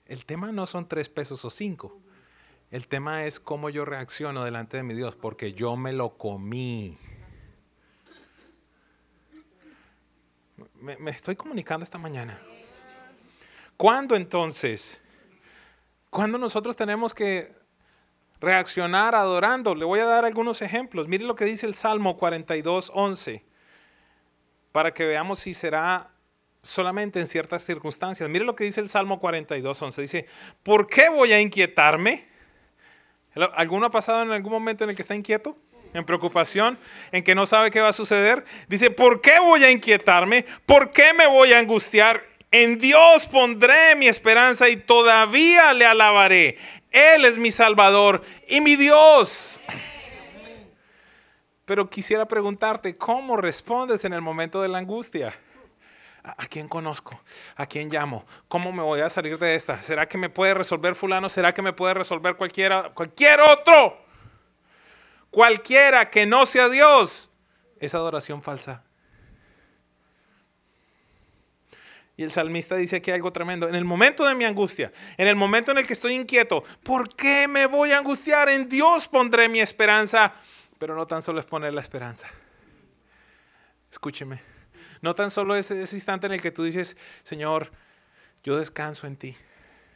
El 0.07 0.25
tema 0.25 0.51
no 0.51 0.67
son 0.67 0.89
tres 0.89 1.09
pesos 1.09 1.45
o 1.45 1.51
cinco. 1.51 2.03
El 2.73 2.89
tema 2.89 3.27
es 3.27 3.39
cómo 3.39 3.71
yo 3.71 3.85
reacciono 3.85 4.45
delante 4.45 4.77
de 4.77 4.83
mi 4.83 4.95
Dios, 4.95 5.15
porque 5.15 5.53
yo 5.53 5.77
me 5.77 5.93
lo 5.93 6.11
comí. 6.11 6.99
Me, 10.81 11.11
estoy 11.11 11.37
comunicando 11.37 11.85
esta 11.85 11.99
mañana. 11.99 12.41
¿Cuándo 13.77 14.17
entonces? 14.17 15.01
¿Cuándo 16.13 16.37
nosotros 16.37 16.77
tenemos 16.77 17.15
que 17.15 17.55
reaccionar 18.39 19.15
adorando? 19.15 19.75
Le 19.75 19.87
voy 19.87 19.99
a 20.01 20.05
dar 20.05 20.27
algunos 20.27 20.61
ejemplos. 20.61 21.09
Mire 21.09 21.25
lo 21.25 21.35
que 21.35 21.47
dice 21.47 21.65
el 21.65 21.75
Salmo 21.75 22.19
42, 22.19 22.93
11, 22.95 23.43
para 24.73 24.93
que 24.93 25.07
veamos 25.07 25.39
si 25.39 25.55
será 25.55 26.11
solamente 26.61 27.19
en 27.19 27.27
ciertas 27.27 27.63
circunstancias. 27.63 28.29
Mire 28.29 28.45
lo 28.45 28.55
que 28.55 28.65
dice 28.65 28.83
el 28.83 28.91
Salmo 28.91 29.21
42, 29.21 29.81
11. 29.81 30.03
Dice, 30.03 30.27
¿por 30.63 30.87
qué 30.87 31.09
voy 31.09 31.33
a 31.33 31.41
inquietarme? 31.41 32.29
¿Alguno 33.55 33.87
ha 33.87 33.91
pasado 33.91 34.21
en 34.21 34.33
algún 34.33 34.53
momento 34.53 34.85
en 34.85 34.91
el 34.91 34.97
que 34.97 35.01
está 35.01 35.15
inquieto? 35.15 35.57
¿En 35.95 36.05
preocupación? 36.05 36.79
¿En 37.11 37.25
que 37.25 37.35
no 37.35 37.47
sabe 37.47 37.71
qué 37.71 37.81
va 37.81 37.89
a 37.89 37.95
suceder? 37.95 38.45
Dice, 38.69 38.91
¿por 38.91 39.23
qué 39.23 39.41
voy 39.41 39.65
a 39.65 39.71
inquietarme? 39.71 40.45
¿Por 40.67 40.91
qué 40.91 41.15
me 41.15 41.27
voy 41.27 41.55
a 41.55 41.59
angustiar? 41.59 42.23
En 42.53 42.79
Dios 42.79 43.27
pondré 43.29 43.97
mi 43.97 44.09
esperanza 44.09 44.69
y 44.69 44.77
todavía 44.77 45.73
le 45.73 45.87
alabaré. 45.87 46.59
Él 46.91 47.25
es 47.25 47.39
mi 47.39 47.51
Salvador 47.51 48.23
y 48.47 48.61
mi 48.61 48.77
Dios. 48.77 49.63
Pero 51.65 51.89
quisiera 51.89 52.27
preguntarte, 52.27 52.95
¿cómo 52.95 53.39
respondes 53.39 54.05
en 54.05 54.13
el 54.13 54.21
momento 54.21 54.61
de 54.61 54.69
la 54.69 54.77
angustia? 54.77 55.35
¿A 56.23 56.47
quién 56.47 56.69
conozco? 56.69 57.19
¿A 57.57 57.65
quién 57.65 57.89
llamo? 57.89 58.27
¿Cómo 58.49 58.71
me 58.71 58.83
voy 58.83 59.01
a 59.01 59.09
salir 59.09 59.39
de 59.39 59.55
esta? 59.55 59.81
¿Será 59.81 60.07
que 60.07 60.19
me 60.19 60.29
puede 60.29 60.53
resolver 60.53 60.95
fulano? 60.95 61.31
¿Será 61.31 61.55
que 61.55 61.63
me 61.63 61.73
puede 61.73 61.95
resolver 61.95 62.37
cualquiera, 62.37 62.91
cualquier 62.91 63.41
otro? 63.41 63.99
Cualquiera 65.31 66.11
que 66.11 66.27
no 66.27 66.45
sea 66.45 66.69
Dios. 66.69 67.33
Es 67.81 67.95
adoración 67.95 68.43
falsa. 68.43 68.85
Y 72.23 72.25
el 72.25 72.31
salmista 72.31 72.77
dice 72.77 72.97
aquí 72.97 73.11
algo 73.11 73.33
tremendo. 73.33 73.69
En 73.69 73.75
el 73.75 73.85
momento 73.85 74.25
de 74.25 74.37
mi 74.37 74.45
angustia, 74.45 74.93
en 75.17 75.27
el 75.27 75.35
momento 75.35 75.73
en 75.73 75.79
el 75.79 75.87
que 75.89 75.93
estoy 75.93 76.15
inquieto, 76.15 76.63
¿por 76.85 77.09
qué 77.15 77.49
me 77.49 77.67
voy 77.67 77.91
a 77.91 77.99
angustiar? 77.99 78.49
En 78.49 78.69
Dios 78.69 79.09
pondré 79.09 79.49
mi 79.49 79.61
esperanza. 79.61 80.33
Pero 80.79 80.95
no 80.95 81.07
tan 81.07 81.21
solo 81.23 81.41
es 81.41 81.47
poner 81.47 81.75
la 81.75 81.81
esperanza. 81.81 82.29
Escúcheme 83.91 84.53
no 85.03 85.17
tan 85.17 85.31
solo 85.31 85.57
ese, 85.57 85.83
ese 85.83 85.97
instante 85.97 86.27
en 86.27 86.33
el 86.33 86.41
que 86.41 86.53
tú 86.53 86.63
dices, 86.63 86.97
Señor, 87.25 87.71
yo 88.45 88.57
descanso 88.57 89.07
en 89.07 89.17
ti, 89.17 89.37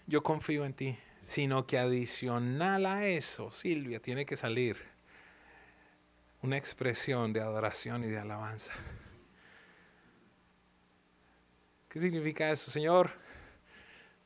yo 0.06 0.22
confío 0.22 0.64
en 0.64 0.74
ti, 0.74 0.98
sino 1.20 1.66
que 1.66 1.78
adicional 1.78 2.84
a 2.86 3.06
eso, 3.06 3.50
Silvia, 3.50 4.02
tiene 4.02 4.26
que 4.26 4.36
salir 4.36 4.76
una 6.42 6.58
expresión 6.58 7.32
de 7.32 7.40
adoración 7.40 8.02
y 8.04 8.08
de 8.08 8.18
alabanza. 8.18 8.72
¿Qué 11.96 12.00
significa 12.00 12.50
eso, 12.50 12.70
Señor? 12.70 13.10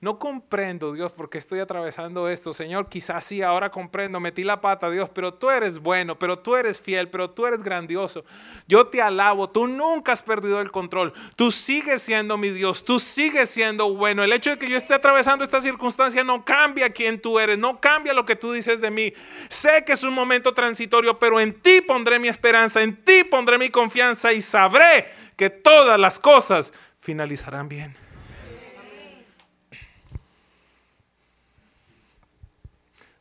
No 0.00 0.18
comprendo, 0.18 0.92
Dios, 0.92 1.12
por 1.12 1.30
qué 1.30 1.38
estoy 1.38 1.61
atravesando 1.61 2.28
esto. 2.28 2.52
Señor, 2.52 2.88
quizás 2.88 3.24
sí, 3.24 3.42
ahora 3.42 3.70
comprendo, 3.70 4.18
metí 4.18 4.42
la 4.42 4.61
pata, 4.61 4.90
Dios, 4.90 5.09
pero 5.14 5.35
tú 5.35 5.50
eres 5.50 5.78
bueno, 5.78 6.18
pero 6.18 6.37
tú 6.37 6.56
eres 6.56 6.80
fiel, 6.80 7.09
pero 7.11 7.30
tú 7.30 7.46
eres 7.46 7.62
grandioso. 7.62 8.24
Yo 8.66 8.88
te 8.88 9.00
alabo, 9.00 9.48
tú 9.50 9.68
nunca 9.68 10.11
has 10.11 10.20
perdido 10.20 10.61
el 10.61 10.72
control. 10.72 11.12
Tú 11.37 11.52
sigues 11.52 12.02
siendo 12.02 12.37
mi 12.37 12.50
Dios, 12.50 12.85
tú 12.85 12.98
sigues 12.98 13.48
siendo 13.50 13.94
bueno. 13.94 14.24
El 14.24 14.33
hecho 14.33 14.50
de 14.50 14.59
que 14.59 14.68
yo 14.68 14.76
esté 14.76 14.94
atravesando 14.94 15.44
esta 15.44 15.61
circunstancia 15.61 16.24
no 16.24 16.44
cambia 16.44 16.90
quién 16.90 17.22
tú 17.22 17.38
eres, 17.38 17.56
no 17.56 17.80
cambia 17.80 18.14
lo 18.14 18.24
que 18.24 18.35
tú 18.35 18.50
dices 18.50 18.80
de 18.80 18.90
mí. 18.90 19.12
Sé 19.48 19.85
que 19.85 19.92
es 19.92 20.02
un 20.02 20.12
momento 20.12 20.52
transitorio, 20.54 21.20
pero 21.20 21.38
en 21.38 21.54
ti 21.61 21.83
pondré 21.83 22.18
mi 22.18 22.26
esperanza, 22.26 22.83
en 22.83 22.96
ti 22.96 23.22
pondré 23.22 23.59
mi 23.59 23.70
confianza 23.70 24.33
y 24.33 24.42
sabré 24.42 25.06
que 25.37 25.48
todas 25.48 25.98
las 25.98 26.18
cosas 26.18 26.72
finalizarán 27.11 27.68
bien. 27.68 27.96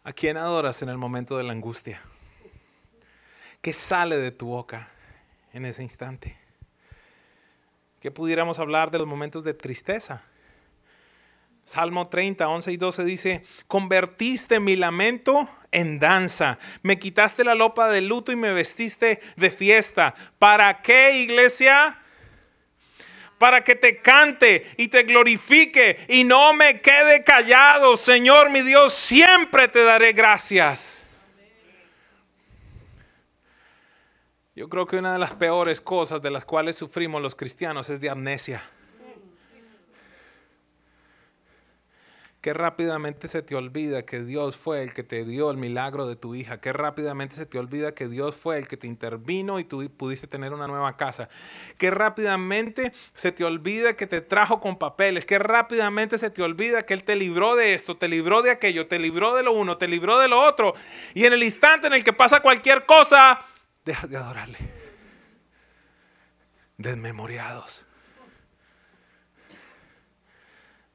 ¿A 0.04 0.14
quién 0.14 0.38
adoras 0.38 0.84
en 0.84 0.90
el 0.90 1.00
momento 1.00 1.40
de 1.40 1.44
la 1.44 1.54
angustia? 1.54 2.00
¿Qué 3.64 3.74
sale 3.74 4.18
de 4.18 4.30
tu 4.30 4.46
boca 4.46 4.90
en 5.54 5.66
ese 5.66 5.82
instante? 5.82 6.38
¿Qué 8.00 8.12
pudiéramos 8.12 8.60
hablar 8.60 8.92
de 8.92 9.00
los 9.00 9.08
momentos 9.08 9.44
de 9.44 9.56
tristeza? 9.56 10.22
Salmo 11.64 12.10
30, 12.10 12.48
11 12.48 12.72
y 12.72 12.78
12 12.78 13.04
dice, 13.06 13.44
convertiste 13.68 14.60
mi 14.60 14.76
lamento 14.76 15.50
en 15.72 15.98
danza, 15.98 16.60
me 16.84 17.00
quitaste 17.00 17.44
la 17.44 17.56
lopa 17.56 17.90
de 17.90 18.02
luto 18.02 18.32
y 18.32 18.36
me 18.36 18.54
vestiste 18.54 19.20
de 19.36 19.50
fiesta. 19.50 20.14
¿Para 20.38 20.84
qué, 20.84 21.24
iglesia? 21.24 21.99
Para 23.40 23.64
que 23.64 23.76
te 23.76 23.98
cante 23.98 24.70
y 24.78 24.90
te 24.90 25.04
glorifique 25.04 26.06
y 26.10 26.24
no 26.24 26.54
me 26.54 26.82
quede 26.82 27.24
callado. 27.24 27.98
Señor 27.98 28.52
mi 28.52 28.62
Dios, 28.62 28.94
siempre 28.94 29.68
te 29.68 29.84
daré 29.84 30.12
gracias. 30.12 31.08
Yo 34.56 34.68
creo 34.68 34.86
que 34.86 34.98
una 34.98 35.14
de 35.14 35.20
las 35.20 35.34
peores 35.34 35.80
cosas 35.80 36.22
de 36.22 36.30
las 36.30 36.44
cuales 36.44 36.76
sufrimos 36.76 37.22
los 37.22 37.34
cristianos 37.34 37.90
es 37.90 38.02
de 38.02 38.10
amnesia. 38.10 38.62
Qué 42.42 42.54
rápidamente 42.54 43.28
se 43.28 43.42
te 43.42 43.54
olvida 43.54 44.06
que 44.06 44.24
Dios 44.24 44.56
fue 44.56 44.82
el 44.82 44.94
que 44.94 45.04
te 45.04 45.26
dio 45.26 45.52
el 45.52 45.58
milagro 45.58 46.08
de 46.08 46.16
tu 46.16 46.36
hija. 46.36 46.62
Qué 46.62 46.72
rápidamente 46.72 47.36
se 47.36 47.46
te 47.46 47.60
olvida 47.60 47.94
que 47.94 48.08
Dios 48.08 48.34
fue 48.34 48.58
el 48.58 48.66
que 48.66 48.78
te 48.78 48.88
intervino 48.88 49.60
y 49.60 49.66
tú 49.66 49.86
pudiste 49.90 50.26
tener 50.26 50.54
una 50.54 50.66
nueva 50.66 50.96
casa. 50.96 51.28
Qué 51.78 51.92
rápidamente 51.92 52.94
se 53.14 53.34
te 53.34 53.44
olvida 53.44 53.98
que 53.98 54.08
te 54.08 54.22
trajo 54.22 54.62
con 54.62 54.78
papeles. 54.78 55.26
Qué 55.26 55.38
rápidamente 55.38 56.18
se 56.18 56.30
te 56.30 56.42
olvida 56.42 56.86
que 56.86 56.94
Él 56.94 57.04
te 57.04 57.18
libró 57.18 57.58
de 57.58 57.74
esto, 57.74 57.98
te 57.98 58.08
libró 58.08 58.42
de 58.42 58.52
aquello, 58.52 58.88
te 58.88 59.00
libró 59.00 59.36
de 59.36 59.44
lo 59.44 59.52
uno, 59.52 59.78
te 59.78 59.90
libró 59.90 60.18
de 60.18 60.30
lo 60.30 60.42
otro. 60.42 60.76
Y 61.14 61.26
en 61.26 61.34
el 61.34 61.44
instante 61.44 61.88
en 61.88 61.94
el 61.94 62.06
que 62.06 62.14
pasa 62.14 62.40
cualquier 62.40 62.86
cosa, 62.86 63.46
dejas 63.84 64.10
de 64.10 64.16
adorarle. 64.16 64.58
Desmemoriados. 66.78 67.86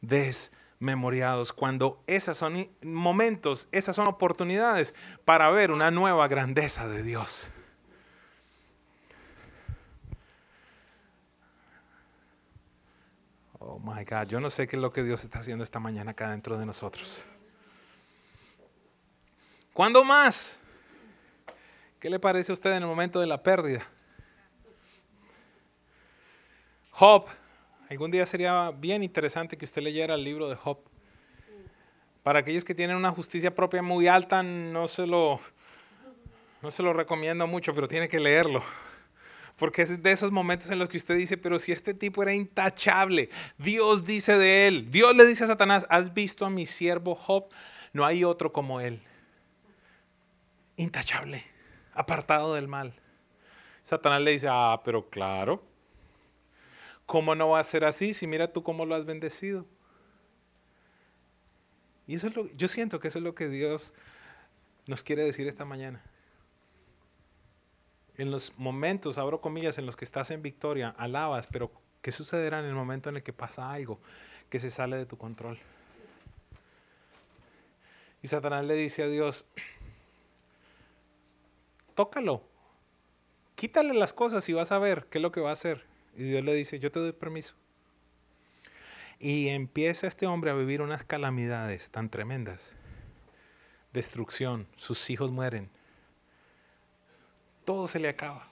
Desmemoriados 0.01 0.54
memoriados, 0.79 1.53
cuando 1.53 2.03
esos 2.07 2.37
son 2.37 2.69
momentos, 2.83 3.69
esas 3.73 3.97
son 3.97 4.07
oportunidades 4.07 4.95
para 5.25 5.51
ver 5.51 5.71
una 5.71 5.91
nueva 5.91 6.29
grandeza 6.29 6.89
de 6.89 7.03
Dios. 7.03 7.49
Oh 13.59 13.79
my 13.79 14.05
God, 14.05 14.27
yo 14.29 14.41
no 14.41 14.51
sé 14.51 14.67
qué 14.67 14.77
es 14.77 14.83
lo 14.83 14.93
que 14.93 15.03
Dios 15.03 15.25
está 15.25 15.39
haciendo 15.39 15.65
esta 15.65 15.81
mañana 15.81 16.11
acá 16.11 16.31
dentro 16.31 16.59
de 16.59 16.67
nosotros. 16.67 17.25
¿Cuándo 19.73 20.05
más? 20.05 20.61
¿Qué 21.99 22.11
le 22.11 22.21
parece 22.21 22.53
a 22.53 22.55
usted 22.55 22.71
en 22.73 22.83
el 22.83 22.87
momento 22.87 23.21
de 23.21 23.27
la 23.27 23.43
pérdida? 23.43 23.87
Job 26.91 27.27
Algún 27.90 28.11
día 28.11 28.25
sería 28.25 28.70
bien 28.70 29.03
interesante 29.03 29.59
que 29.59 29.66
usted 29.66 29.83
leyera 29.83 30.14
el 30.14 30.25
libro 30.25 30.49
de 30.49 30.57
Job. 30.57 30.79
Para 32.23 32.38
aquellos 32.38 32.64
que 32.64 32.75
tienen 32.75 32.97
una 32.97 33.11
justicia 33.11 33.55
propia 33.55 33.83
muy 33.83 34.07
alta, 34.07 34.42
no 34.42 34.88
se 34.88 35.07
lo, 35.07 35.38
no 36.62 36.70
se 36.70 36.83
lo 36.83 36.94
recomiendo 36.94 37.47
mucho, 37.47 37.75
pero 37.75 37.87
tiene 37.87 38.09
que 38.09 38.18
leerlo. 38.18 38.62
Porque 39.57 39.83
es 39.83 40.03
de 40.03 40.12
esos 40.12 40.33
momentos 40.33 40.70
en 40.70 40.79
los 40.79 40.88
que 40.88 40.97
usted 40.97 41.14
dice, 41.14 41.37
pero 41.37 41.59
si 41.59 41.73
este 41.73 41.92
tipo 41.92 42.23
era 42.23 42.33
intachable, 42.33 43.29
Dios 43.59 44.07
dice 44.07 44.38
de 44.38 44.66
él, 44.66 44.90
Dios 44.90 45.14
le 45.14 45.27
dice 45.27 45.44
a 45.44 45.49
Satanás, 45.49 45.87
¿has 45.90 46.14
visto 46.14 46.47
a 46.47 46.51
mi 46.51 46.64
siervo 46.64 47.14
Job? 47.14 47.49
No 47.92 48.07
hay 48.07 48.25
otro 48.25 48.51
como 48.51 48.81
él. 48.81 49.03
Intachable, 50.77 51.44
apartado 51.92 52.55
del 52.55 52.66
mal. 52.66 52.94
Satanás 53.83 54.23
le 54.23 54.31
dice, 54.31 54.49
ah, 54.51 54.81
pero 54.83 55.11
claro, 55.11 55.62
¿Cómo 57.07 57.35
no 57.35 57.51
va 57.51 57.61
a 57.61 57.64
ser 57.64 57.85
así 57.85 58.14
si 58.14 58.27
mira 58.27 58.53
tú 58.53 58.62
cómo 58.62 58.87
lo 58.87 58.95
has 58.95 59.05
bendecido? 59.05 59.67
Y 62.07 62.14
eso 62.14 62.29
es 62.29 62.37
lo, 62.37 62.47
yo 62.53 62.69
siento 62.69 63.01
que 63.01 63.09
eso 63.09 63.19
es 63.19 63.25
lo 63.25 63.35
que 63.35 63.49
Dios 63.49 63.95
nos 64.87 65.03
quiere 65.03 65.23
decir 65.23 65.47
esta 65.47 65.64
mañana. 65.64 66.03
En 68.17 68.31
los 68.31 68.57
momentos, 68.59 69.19
abro 69.19 69.40
comillas, 69.40 69.79
en 69.79 69.87
los 69.87 69.97
que 69.97 70.05
estás 70.05 70.31
en 70.31 70.43
victoria, 70.43 70.95
alabas, 70.99 71.49
pero 71.51 71.73
¿qué 72.01 72.12
sucederá 72.12 72.61
en 72.61 72.67
el 72.67 72.75
momento 72.75 73.09
en 73.09 73.17
el 73.17 73.23
que 73.23 73.33
pasa 73.33 73.71
algo 73.71 73.99
que 74.51 74.61
se 74.61 74.71
sale 74.71 74.97
de 74.97 75.07
tu 75.07 75.17
control? 75.17 75.59
Y 78.23 78.29
Satanás 78.29 78.64
le 78.64 78.75
dice 78.75 79.03
a 79.03 79.09
Dios, 79.09 79.47
tócalo, 81.95 82.43
quítale 83.55 83.95
las 83.95 84.12
cosas 84.12 84.49
y 84.49 84.53
vas 84.53 84.73
a 84.73 84.79
ver 84.79 85.07
qué 85.11 85.19
es 85.19 85.23
lo 85.23 85.33
que 85.33 85.40
va 85.40 85.51
a 85.51 85.55
hacer. 85.55 85.85
Y 86.16 86.24
Dios 86.24 86.44
le 86.44 86.55
dice, 86.55 86.79
yo 86.79 86.92
te 86.92 87.00
doy 87.00 87.12
permiso. 87.12 87.55
Y 89.18 89.48
empieza 89.48 90.07
este 90.07 90.27
hombre 90.27 90.50
a 90.50 90.55
vivir 90.55 90.83
unas 90.83 91.05
calamidades 91.05 91.90
tan 91.90 92.11
tremendas. 92.11 92.72
Destrucción, 93.92 94.66
sus 94.77 95.09
hijos 95.11 95.31
mueren. 95.31 95.70
Todo 97.64 97.87
se 97.87 98.00
le 98.00 98.09
acaba. 98.09 98.50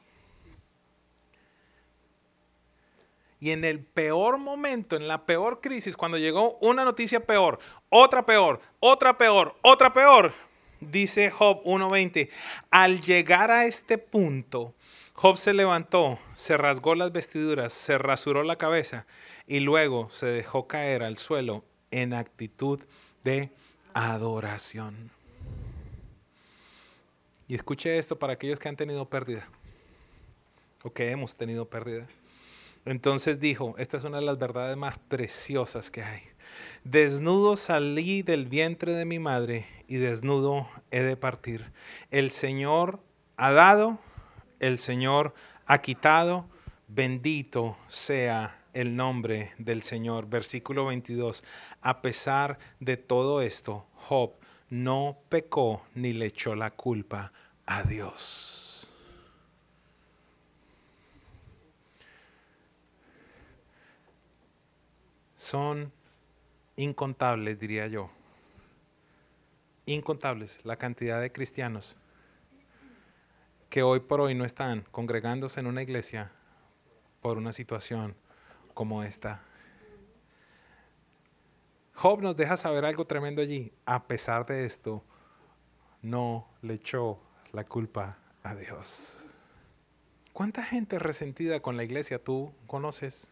Y 3.43 3.51
en 3.51 3.65
el 3.65 3.81
peor 3.81 4.39
momento, 4.39 4.95
en 4.95 5.09
la 5.09 5.27
peor 5.27 5.61
crisis, 5.61 5.97
cuando 5.97 6.17
llegó 6.17 6.59
una 6.59 6.85
noticia 6.85 7.27
peor, 7.27 7.59
otra 7.89 8.25
peor, 8.25 8.61
otra 8.79 9.19
peor, 9.19 9.57
otra 9.63 9.93
peor, 9.93 10.33
dice 10.79 11.29
Job 11.29 11.61
1.20, 11.65 12.31
al 12.71 13.01
llegar 13.01 13.51
a 13.51 13.65
este 13.65 13.99
punto, 13.99 14.77
Job 15.23 15.37
se 15.39 15.53
levantó, 15.53 16.19
se 16.35 16.57
rasgó 16.57 16.97
las 16.97 17.13
vestiduras, 17.13 17.73
se 17.73 17.97
rasuró 17.97 18.43
la 18.43 18.57
cabeza 18.57 19.07
y 19.47 19.61
luego 19.61 20.11
se 20.11 20.27
dejó 20.27 20.67
caer 20.67 21.05
al 21.05 21.17
suelo 21.17 21.65
en 21.93 22.13
actitud 22.13 22.81
de 23.23 23.53
adoración. 23.95 25.13
Y 27.47 27.55
escuche 27.55 28.01
esto 28.01 28.19
para 28.19 28.33
aquellos 28.33 28.59
que 28.59 28.69
han 28.69 28.75
tenido 28.75 29.09
pérdida 29.09 29.49
o 30.83 30.93
que 30.93 31.13
hemos 31.13 31.37
tenido 31.37 31.71
pérdida. 31.71 32.09
Entonces 32.85 33.39
dijo, 33.39 33.77
esta 33.79 33.99
es 33.99 34.03
una 34.03 34.19
de 34.19 34.27
las 34.27 34.39
verdades 34.39 34.77
más 34.77 34.99
preciosas 34.99 35.93
que 35.93 36.03
hay. 36.03 36.23
Desnudo 36.83 37.57
salí 37.57 38.23
del 38.23 38.47
vientre 38.47 38.93
de 38.93 39.05
mi 39.05 39.21
madre 39.21 39.67
y 39.87 39.99
desnudo 39.99 40.69
he 40.91 41.01
de 41.01 41.17
partir. 41.17 41.71
El 42.11 42.33
Señor 42.33 42.99
ha 43.37 43.53
dado 43.53 44.01
el 44.63 44.79
Señor 44.79 45.35
ha 45.67 45.83
quitado, 45.83 46.47
bendito 46.87 47.77
sea 47.89 48.63
el 48.73 48.97
nombre 48.97 49.53
del 49.59 49.83
Señor. 49.83 50.29
Versículo 50.29 50.87
22. 50.87 51.45
A 51.83 52.01
pesar 52.01 52.59
de 52.79 52.97
todo 52.97 53.43
esto, 53.43 53.87
Job 53.97 54.35
no 54.71 55.19
pecó 55.29 55.85
ni 55.95 56.13
le 56.13 56.27
echó 56.27 56.55
la 56.55 56.71
culpa 56.71 57.33
a 57.67 57.83
Dios. 57.83 58.89
Son 65.37 65.93
incontables, 66.77 67.59
diría 67.59 67.89
yo. 67.89 68.11
Incontables 69.87 70.61
la 70.63 70.77
cantidad 70.77 71.21
de 71.21 71.33
cristianos 71.33 71.97
que 73.73 73.83
hoy 73.83 74.01
por 74.01 74.21
hoy 74.21 74.35
no 74.35 74.45
están 74.45 74.85
congregándose 74.91 75.59
en 75.59 75.67
una 75.67 75.81
iglesia 75.81 76.31
por 77.23 77.39
una 77.39 77.55
situación 77.55 78.15
como 78.75 79.03
esta. 79.03 79.41
Job 81.95 82.21
nos 82.21 82.37
deja 82.37 82.59
saber 82.59 82.85
algo 82.85 83.07
tremendo 83.07 83.41
allí. 83.41 83.73
A 83.87 84.07
pesar 84.07 84.45
de 84.45 84.67
esto, 84.67 85.03
no 86.03 86.51
le 86.61 86.75
echó 86.75 87.19
la 87.53 87.65
culpa 87.65 88.19
a 88.43 88.55
Dios. 88.55 89.25
¿Cuánta 90.35 90.63
gente 90.65 90.99
resentida 90.99 91.61
con 91.61 91.79
la 91.79 91.85
iglesia 91.85 92.23
tú 92.23 92.53
conoces? 92.67 93.31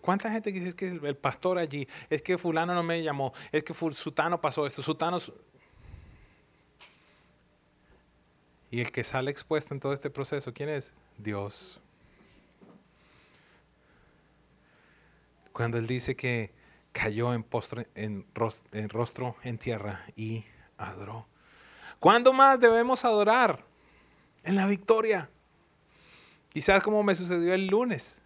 ¿Cuánta 0.00 0.32
gente 0.32 0.50
dice 0.50 0.74
que 0.74 0.88
el 0.88 1.16
pastor 1.18 1.58
allí, 1.58 1.86
es 2.08 2.22
que 2.22 2.38
fulano 2.38 2.72
no 2.72 2.82
me 2.82 3.02
llamó, 3.02 3.34
es 3.52 3.64
que 3.64 3.74
sutano 3.74 4.40
pasó 4.40 4.66
esto, 4.66 4.80
sutano 4.80 5.20
Y 8.70 8.80
el 8.80 8.92
que 8.92 9.04
sale 9.04 9.30
expuesto 9.30 9.74
en 9.74 9.80
todo 9.80 9.92
este 9.92 10.10
proceso, 10.10 10.52
¿quién 10.52 10.68
es? 10.68 10.92
Dios. 11.16 11.80
Cuando 15.52 15.78
Él 15.78 15.86
dice 15.86 16.14
que 16.14 16.52
cayó 16.92 17.32
en, 17.32 17.46
en, 17.94 18.88
rostro 18.90 19.36
en 19.42 19.58
tierra 19.58 20.04
y 20.16 20.44
adoró. 20.76 21.26
¿Cuándo 22.00 22.32
más 22.32 22.60
debemos 22.60 23.04
adorar? 23.04 23.64
En 24.44 24.56
la 24.56 24.66
victoria. 24.66 25.28
Quizás 26.50 26.82
como 26.82 27.02
me 27.02 27.14
sucedió 27.14 27.54
el 27.54 27.66
lunes. 27.66 28.22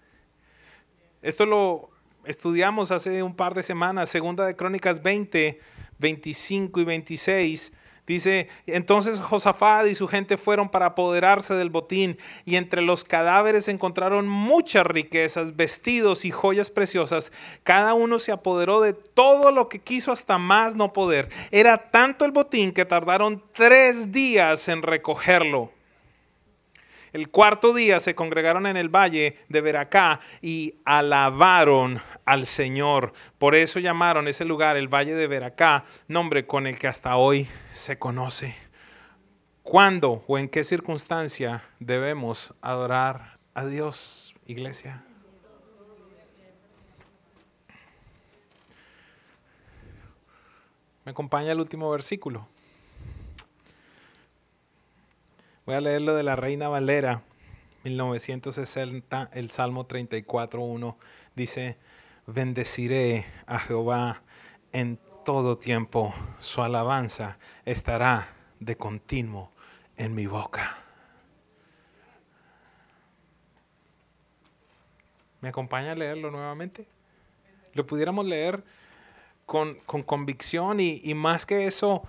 Esto 1.22 1.46
lo 1.46 1.90
estudiamos 2.24 2.90
hace 2.90 3.22
un 3.22 3.34
par 3.34 3.54
de 3.54 3.62
semanas, 3.62 4.08
segunda 4.08 4.46
de 4.46 4.56
Crónicas 4.56 5.02
20, 5.02 5.60
25 5.98 6.80
y 6.80 6.84
26 6.84 7.72
Dice, 8.04 8.48
entonces 8.66 9.20
Josafat 9.20 9.86
y 9.86 9.94
su 9.94 10.08
gente 10.08 10.36
fueron 10.36 10.68
para 10.70 10.86
apoderarse 10.86 11.54
del 11.54 11.70
botín 11.70 12.18
y 12.44 12.56
entre 12.56 12.82
los 12.82 13.04
cadáveres 13.04 13.68
encontraron 13.68 14.26
muchas 14.26 14.84
riquezas, 14.84 15.54
vestidos 15.54 16.24
y 16.24 16.32
joyas 16.32 16.70
preciosas. 16.70 17.30
Cada 17.62 17.94
uno 17.94 18.18
se 18.18 18.32
apoderó 18.32 18.80
de 18.80 18.92
todo 18.92 19.52
lo 19.52 19.68
que 19.68 19.78
quiso 19.78 20.10
hasta 20.10 20.36
más 20.36 20.74
no 20.74 20.92
poder. 20.92 21.28
Era 21.52 21.90
tanto 21.92 22.24
el 22.24 22.32
botín 22.32 22.72
que 22.72 22.84
tardaron 22.84 23.40
tres 23.52 24.10
días 24.10 24.68
en 24.68 24.82
recogerlo. 24.82 25.70
El 27.12 27.28
cuarto 27.28 27.74
día 27.74 28.00
se 28.00 28.14
congregaron 28.14 28.66
en 28.66 28.78
el 28.78 28.88
valle 28.88 29.36
de 29.50 29.60
Veracá 29.60 30.20
y 30.40 30.76
alabaron 30.86 32.00
al 32.24 32.46
Señor. 32.46 33.12
Por 33.38 33.54
eso 33.54 33.80
llamaron 33.80 34.28
ese 34.28 34.46
lugar 34.46 34.78
el 34.78 34.88
valle 34.88 35.14
de 35.14 35.26
Veracá, 35.26 35.84
nombre 36.08 36.46
con 36.46 36.66
el 36.66 36.78
que 36.78 36.88
hasta 36.88 37.16
hoy 37.16 37.46
se 37.70 37.98
conoce. 37.98 38.56
¿Cuándo 39.62 40.24
o 40.26 40.38
en 40.38 40.48
qué 40.48 40.64
circunstancia 40.64 41.62
debemos 41.78 42.54
adorar 42.62 43.38
a 43.52 43.66
Dios, 43.66 44.34
iglesia? 44.46 45.04
Me 51.04 51.10
acompaña 51.10 51.52
el 51.52 51.60
último 51.60 51.90
versículo. 51.90 52.48
Voy 55.64 55.76
a 55.76 55.80
leer 55.80 56.02
lo 56.02 56.16
de 56.16 56.24
la 56.24 56.34
Reina 56.34 56.68
Valera, 56.68 57.22
1960, 57.84 59.30
el 59.32 59.52
Salmo 59.52 59.86
34.1. 59.86 60.96
Dice, 61.36 61.78
bendeciré 62.26 63.26
a 63.46 63.60
Jehová 63.60 64.22
en 64.72 64.98
todo 65.24 65.58
tiempo, 65.58 66.12
su 66.40 66.62
alabanza 66.64 67.38
estará 67.64 68.34
de 68.58 68.76
continuo 68.76 69.52
en 69.96 70.16
mi 70.16 70.26
boca. 70.26 70.78
¿Me 75.40 75.50
acompaña 75.50 75.92
a 75.92 75.94
leerlo 75.94 76.32
nuevamente? 76.32 76.88
Lo 77.74 77.86
pudiéramos 77.86 78.26
leer 78.26 78.64
con, 79.46 79.76
convicción 79.76 80.80
y, 80.80 81.00
y 81.04 81.14
más 81.14 81.46
que 81.46 81.68
eso, 81.68 82.02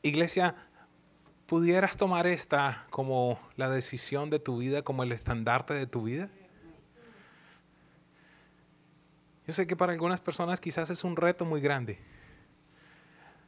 iglesia, 0.00 0.56
¿Pudieras 1.50 1.96
tomar 1.96 2.28
esta 2.28 2.86
como 2.90 3.40
la 3.56 3.68
decisión 3.68 4.30
de 4.30 4.38
tu 4.38 4.58
vida, 4.58 4.82
como 4.82 5.02
el 5.02 5.10
estandarte 5.10 5.74
de 5.74 5.88
tu 5.88 6.04
vida? 6.04 6.30
Yo 9.48 9.52
sé 9.52 9.66
que 9.66 9.74
para 9.74 9.92
algunas 9.92 10.20
personas 10.20 10.60
quizás 10.60 10.90
es 10.90 11.02
un 11.02 11.16
reto 11.16 11.44
muy 11.44 11.60
grande. 11.60 11.98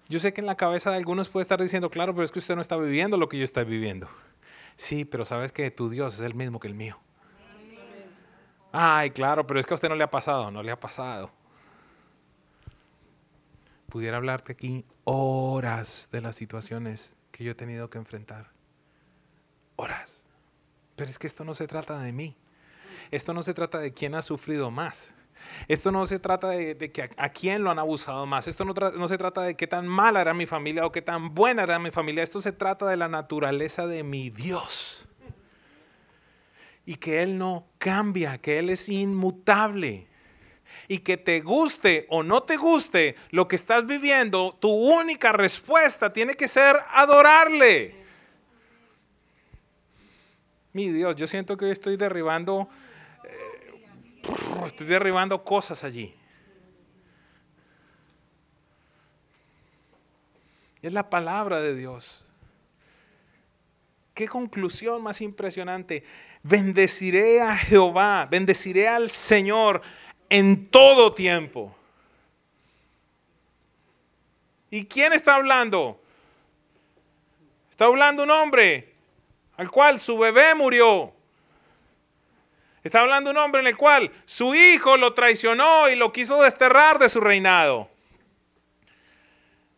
Yo 0.08 0.18
sé 0.18 0.32
que 0.32 0.40
en 0.40 0.48
la 0.48 0.56
cabeza 0.56 0.90
de 0.90 0.96
algunos 0.96 1.28
puede 1.28 1.42
estar 1.42 1.62
diciendo, 1.62 1.90
claro, 1.90 2.12
pero 2.12 2.24
es 2.24 2.32
que 2.32 2.40
usted 2.40 2.56
no 2.56 2.60
está 2.60 2.76
viviendo 2.76 3.16
lo 3.16 3.28
que 3.28 3.38
yo 3.38 3.44
estoy 3.44 3.66
viviendo. 3.66 4.08
Sí, 4.74 5.04
pero 5.04 5.24
sabes 5.24 5.52
que 5.52 5.70
tu 5.70 5.88
Dios 5.88 6.14
es 6.14 6.22
el 6.22 6.34
mismo 6.34 6.58
que 6.58 6.66
el 6.66 6.74
mío. 6.74 6.98
Ay, 8.72 9.12
claro, 9.12 9.46
pero 9.46 9.60
es 9.60 9.66
que 9.66 9.74
a 9.74 9.76
usted 9.76 9.88
no 9.88 9.94
le 9.94 10.02
ha 10.02 10.10
pasado, 10.10 10.50
no 10.50 10.64
le 10.64 10.72
ha 10.72 10.80
pasado. 10.80 11.30
Pudiera 13.88 14.16
hablarte 14.16 14.50
aquí 14.50 14.84
horas 15.04 16.08
de 16.10 16.20
las 16.20 16.34
situaciones 16.34 17.14
que 17.32 17.42
yo 17.42 17.52
he 17.52 17.54
tenido 17.54 17.90
que 17.90 17.98
enfrentar. 17.98 18.50
Horas. 19.76 20.26
Pero 20.94 21.10
es 21.10 21.18
que 21.18 21.26
esto 21.26 21.44
no 21.44 21.54
se 21.54 21.66
trata 21.66 21.98
de 21.98 22.12
mí. 22.12 22.36
Esto 23.10 23.34
no 23.34 23.42
se 23.42 23.54
trata 23.54 23.78
de 23.78 23.92
quién 23.92 24.14
ha 24.14 24.22
sufrido 24.22 24.70
más. 24.70 25.14
Esto 25.66 25.90
no 25.90 26.06
se 26.06 26.18
trata 26.18 26.50
de, 26.50 26.76
que 26.92 27.10
a, 27.16 27.28
quién 27.30 27.64
lo 27.64 27.70
han 27.70 27.78
abusado 27.78 28.26
más. 28.26 28.46
Esto 28.46 28.64
no, 28.64 28.74
no, 28.74 29.08
se 29.08 29.18
trata 29.18 29.42
de 29.42 29.56
qué 29.56 29.66
tan 29.66 29.88
mala 29.88 30.20
era 30.20 30.34
mi 30.34 30.46
familia 30.46 30.86
o 30.86 30.92
qué 30.92 31.02
tan 31.02 31.34
buena 31.34 31.64
era 31.64 31.78
mi 31.78 31.90
familia. 31.90 32.22
Esto 32.22 32.40
se 32.40 32.52
trata 32.52 32.86
de 32.86 32.96
la 32.96 33.08
naturaleza 33.08 33.86
de 33.86 34.02
mi 34.02 34.30
Dios. 34.30 35.08
Y 36.84 36.96
que 36.96 37.22
Él 37.22 37.38
no 37.38 37.66
cambia, 37.78 38.38
que 38.38 38.58
Él 38.58 38.70
es 38.70 38.88
inmutable 38.88 40.08
y 40.88 40.98
que 40.98 41.16
te 41.16 41.40
guste 41.40 42.06
o 42.08 42.22
no 42.22 42.42
te 42.42 42.56
guste 42.56 43.16
lo 43.30 43.48
que 43.48 43.56
estás 43.56 43.86
viviendo, 43.86 44.56
tu 44.60 44.70
única 44.70 45.32
respuesta 45.32 46.12
tiene 46.12 46.34
que 46.34 46.48
ser 46.48 46.76
adorarle. 46.92 48.02
Mi 50.72 50.88
Dios, 50.88 51.16
yo 51.16 51.26
siento 51.26 51.56
que 51.56 51.66
hoy 51.66 51.70
estoy 51.70 51.96
derribando, 51.96 52.68
eh, 53.24 53.82
estoy 54.66 54.86
derribando 54.86 55.44
cosas 55.44 55.84
allí. 55.84 56.14
Es 60.80 60.92
la 60.92 61.08
palabra 61.08 61.60
de 61.60 61.76
Dios. 61.76 62.24
Qué 64.14 64.28
conclusión 64.28 65.02
más 65.02 65.20
impresionante. 65.20 66.04
Bendeciré 66.42 67.40
a 67.40 67.56
Jehová, 67.56 68.26
bendeciré 68.30 68.88
al 68.88 69.08
Señor 69.08 69.80
en 70.32 70.66
todo 70.68 71.12
tiempo. 71.12 71.76
¿Y 74.70 74.86
quién 74.86 75.12
está 75.12 75.34
hablando? 75.34 76.00
Está 77.70 77.84
hablando 77.84 78.22
un 78.22 78.30
hombre 78.30 78.94
al 79.58 79.70
cual 79.70 80.00
su 80.00 80.16
bebé 80.16 80.54
murió. 80.54 81.12
Está 82.82 83.02
hablando 83.02 83.30
un 83.30 83.36
hombre 83.36 83.60
en 83.60 83.66
el 83.66 83.76
cual 83.76 84.10
su 84.24 84.54
hijo 84.54 84.96
lo 84.96 85.12
traicionó 85.12 85.90
y 85.90 85.96
lo 85.96 86.10
quiso 86.12 86.40
desterrar 86.40 86.98
de 86.98 87.10
su 87.10 87.20
reinado. 87.20 87.90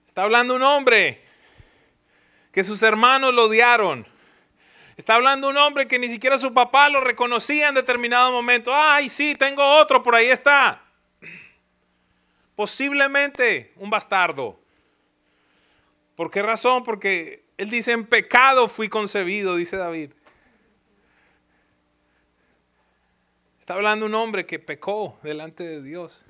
Está 0.07 0.23
hablando 0.23 0.55
un 0.55 0.63
hombre 0.63 1.21
que 2.53 2.63
sus 2.63 2.81
hermanos 2.85 3.35
lo 3.35 3.47
odiaron. 3.47 4.07
Está 4.97 5.17
hablando 5.17 5.49
un 5.49 5.57
hombre 5.57 5.89
que 5.89 5.99
ni 5.99 6.09
siquiera 6.09 6.39
su 6.39 6.55
papá 6.55 6.89
lo 6.89 7.01
reconocía 7.01 7.69
en 7.69 7.75
determinado 7.75 8.31
momento. 8.31 8.73
Ay, 8.73 9.09
sí, 9.09 9.35
tengo 9.35 9.63
otro, 9.79 10.03
por 10.03 10.15
ahí 10.15 10.27
está. 10.27 10.83
Posiblemente 12.55 13.73
un 13.77 13.91
bastardo. 13.91 14.61
¿Por 16.15 16.31
qué 16.31 16.43
razón? 16.43 16.85
Porque 16.85 17.45
él 17.57 17.71
dice, 17.71 17.93
en 17.93 18.07
pecado 18.07 18.69
fui 18.69 18.89
concebido, 18.89 19.57
dice 19.57 19.77
David. 19.77 20.13
Está 23.59 23.75
hablando 23.75 24.07
un 24.07 24.15
hombre 24.15 24.47
que 24.47 24.59
pecó 24.59 25.19
delante 25.23 25.65
de 25.65 25.83
Dios. 25.83 26.23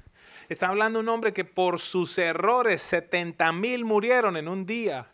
Está 0.49 0.69
hablando 0.69 1.01
un 1.01 1.09
hombre 1.09 1.33
que 1.33 1.45
por 1.45 1.81
sus 1.81 2.17
errores 2.17 2.81
70 2.83 3.53
mil 3.53 3.85
murieron 3.85 4.37
en 4.37 4.49
un 4.49 4.65
día. 4.65 5.11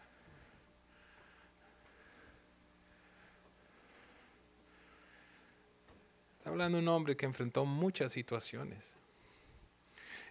Está 6.51 6.55
hablando 6.57 6.79
un 6.79 6.89
hombre 6.89 7.17
que 7.17 7.27
enfrentó 7.27 7.65
muchas 7.65 8.11
situaciones. 8.11 8.97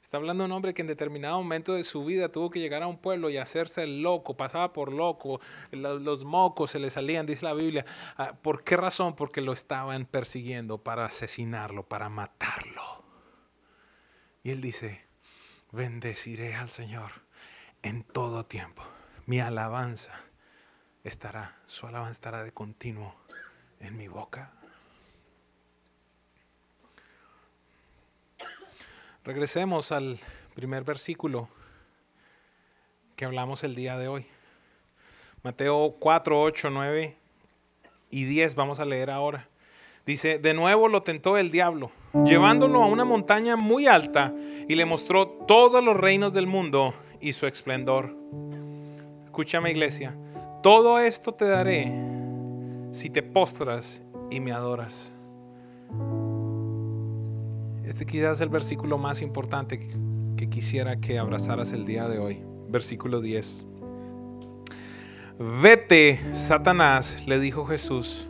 Está 0.01 0.17
hablando 0.17 0.43
un 0.43 0.51
hombre 0.51 0.73
que 0.73 0.81
en 0.81 0.89
determinado 0.89 1.37
momento 1.37 1.75
de 1.75 1.85
su 1.85 2.03
vida 2.03 2.29
tuvo 2.29 2.49
que 2.49 2.59
llegar 2.59 2.83
a 2.83 2.87
un 2.87 2.97
pueblo 2.97 3.29
y 3.29 3.37
hacerse 3.37 3.87
loco, 3.87 4.35
pasaba 4.35 4.73
por 4.73 4.91
loco, 4.91 5.39
los, 5.71 6.25
mocos 6.25 6.71
se 6.71 6.79
le 6.79 6.89
salían, 6.89 7.25
dice 7.25 7.45
la 7.45 7.53
Biblia. 7.53 7.85
Ah, 8.17 8.33
¿Por 8.33 8.65
qué 8.65 8.75
razón? 8.75 9.15
Porque 9.15 9.39
lo 9.39 9.53
estaban 9.53 10.05
persiguiendo 10.05 10.83
para 10.83 11.05
asesinarlo, 11.05 11.87
para 11.87 12.09
matarlo. 12.09 13.01
Y 14.43 14.51
él 14.51 14.59
dice, 14.59 15.05
bendeciré 15.71 16.53
al 16.53 16.69
Señor 16.69 17.13
en 17.81 18.03
todo 18.03 18.45
tiempo. 18.45 18.83
Mi 19.25 19.39
alabanza 19.39 20.19
estará, 21.05 21.61
su 21.65 21.87
alabanza 21.87 22.11
estará 22.11 22.43
de 22.43 22.51
continuo 22.51 23.15
en 23.79 23.95
mi 23.95 24.09
boca. 24.09 24.58
Regresemos 29.25 29.91
al 29.91 30.17
primer 30.55 30.83
versículo 30.85 31.49
que 33.17 33.25
hablamos 33.25 33.65
el 33.65 33.75
día 33.75 33.97
de 33.97 34.07
hoy. 34.07 34.25
Mateo 35.43 35.95
4, 35.99 36.41
8, 36.41 36.69
9 36.69 37.17
y 38.11 38.23
10 38.23 38.55
vamos 38.55 38.79
a 38.79 38.85
leer 38.85 39.11
ahora. 39.11 39.49
Dice, 40.05 40.39
de 40.39 40.53
nuevo 40.53 40.87
lo 40.87 41.03
tentó 41.03 41.37
el 41.37 41.51
diablo, 41.51 41.91
llevándolo 42.25 42.81
a 42.81 42.87
una 42.87 43.03
montaña 43.03 43.57
muy 43.57 43.87
alta 43.87 44.33
y 44.67 44.75
le 44.75 44.85
mostró 44.85 45.27
todos 45.27 45.83
los 45.83 45.97
reinos 45.97 46.33
del 46.33 46.47
mundo 46.47 46.93
y 47.19 47.33
su 47.33 47.45
esplendor. 47.45 48.15
Escúchame 49.25 49.71
iglesia, 49.71 50.15
todo 50.63 50.97
esto 50.97 51.33
te 51.33 51.45
daré 51.45 51.93
si 52.91 53.09
te 53.09 53.21
postras 53.21 54.01
y 54.31 54.39
me 54.39 54.53
adoras. 54.53 55.13
Este 57.89 58.05
quizás 58.05 58.35
es 58.35 58.41
el 58.41 58.49
versículo 58.49 58.99
más 58.99 59.23
importante 59.23 59.79
que 60.37 60.47
quisiera 60.47 60.97
que 60.97 61.17
abrazaras 61.17 61.71
el 61.71 61.87
día 61.87 62.07
de 62.07 62.19
hoy. 62.19 62.39
Versículo 62.69 63.19
10. 63.19 63.65
Vete, 65.59 66.19
Satanás, 66.31 67.25
le 67.25 67.39
dijo 67.39 67.65
Jesús, 67.65 68.29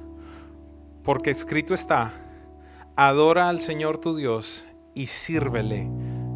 porque 1.04 1.32
escrito 1.32 1.74
está, 1.74 2.14
adora 2.96 3.50
al 3.50 3.60
Señor 3.60 3.98
tu 3.98 4.16
Dios 4.16 4.66
y 4.96 5.08
sírvele 5.08 5.90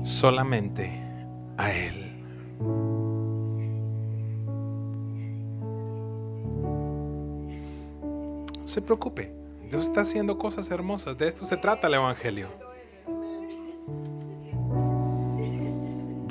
solamente 0.04 1.02
a 1.58 1.72
Él. 1.72 2.26
No 8.60 8.68
se 8.68 8.82
preocupe, 8.82 9.34
Dios 9.70 9.86
está 9.86 10.02
haciendo 10.02 10.38
cosas 10.38 10.70
hermosas, 10.72 11.18
de 11.18 11.30
esto 11.30 11.46
se 11.46 11.56
trata 11.56 11.88
el 11.88 11.94
Evangelio. 11.94 12.63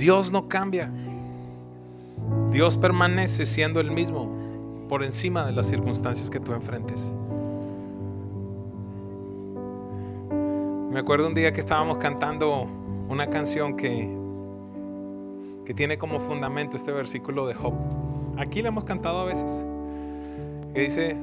Dios 0.02 0.32
no 0.32 0.48
cambia. 0.48 0.90
Dios 2.50 2.76
permanece 2.76 3.46
siendo 3.46 3.78
el 3.78 3.92
mismo 3.92 4.28
por 4.88 5.04
encima 5.04 5.46
de 5.46 5.52
las 5.52 5.66
circunstancias 5.66 6.28
que 6.28 6.40
tú 6.40 6.52
enfrentes. 6.54 7.14
Me 10.90 10.98
acuerdo 10.98 11.28
un 11.28 11.34
día 11.34 11.52
que 11.52 11.60
estábamos 11.60 11.98
cantando 11.98 12.66
una 13.08 13.30
canción 13.30 13.76
que, 13.76 14.12
que 15.64 15.72
tiene 15.72 15.96
como 15.98 16.18
fundamento 16.18 16.76
este 16.76 16.90
versículo 16.90 17.46
de 17.46 17.54
Job. 17.54 17.74
Aquí 18.38 18.60
le 18.60 18.68
hemos 18.68 18.82
cantado 18.82 19.20
a 19.20 19.24
veces. 19.24 19.64
Que 20.74 20.80
dice, 20.80 21.16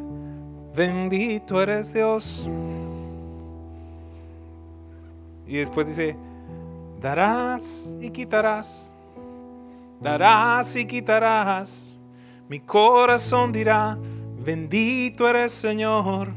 bendito 0.74 1.62
eres 1.62 1.94
Dios. 1.94 2.50
Y 5.46 5.58
después 5.58 5.86
dice, 5.86 6.16
darás 7.00 7.96
y 8.00 8.10
quitarás, 8.10 8.94
darás 10.00 10.76
y 10.76 10.86
quitarás. 10.86 11.96
Mi 12.48 12.60
corazón 12.60 13.52
dirá, 13.52 13.98
bendito 14.44 15.28
eres 15.28 15.52
Señor. 15.54 16.30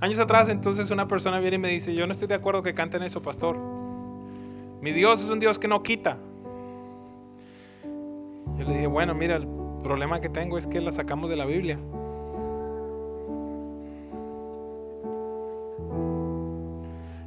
Años 0.00 0.18
atrás 0.18 0.48
entonces 0.48 0.90
una 0.90 1.08
persona 1.08 1.38
viene 1.40 1.56
y 1.56 1.58
me 1.58 1.68
dice, 1.68 1.94
yo 1.94 2.06
no 2.06 2.12
estoy 2.12 2.28
de 2.28 2.34
acuerdo 2.34 2.62
que 2.62 2.74
canten 2.74 3.02
eso, 3.02 3.22
pastor. 3.22 3.56
Mi 4.82 4.92
Dios 4.92 5.22
es 5.22 5.30
un 5.30 5.40
Dios 5.40 5.58
que 5.58 5.68
no 5.68 5.82
quita. 5.82 6.18
Yo 8.58 8.64
le 8.64 8.74
dije, 8.74 8.86
bueno, 8.86 9.14
mira, 9.14 9.36
el 9.36 9.48
problema 9.82 10.20
que 10.20 10.28
tengo 10.28 10.58
es 10.58 10.66
que 10.66 10.80
la 10.80 10.92
sacamos 10.92 11.30
de 11.30 11.36
la 11.36 11.46
Biblia. 11.46 11.78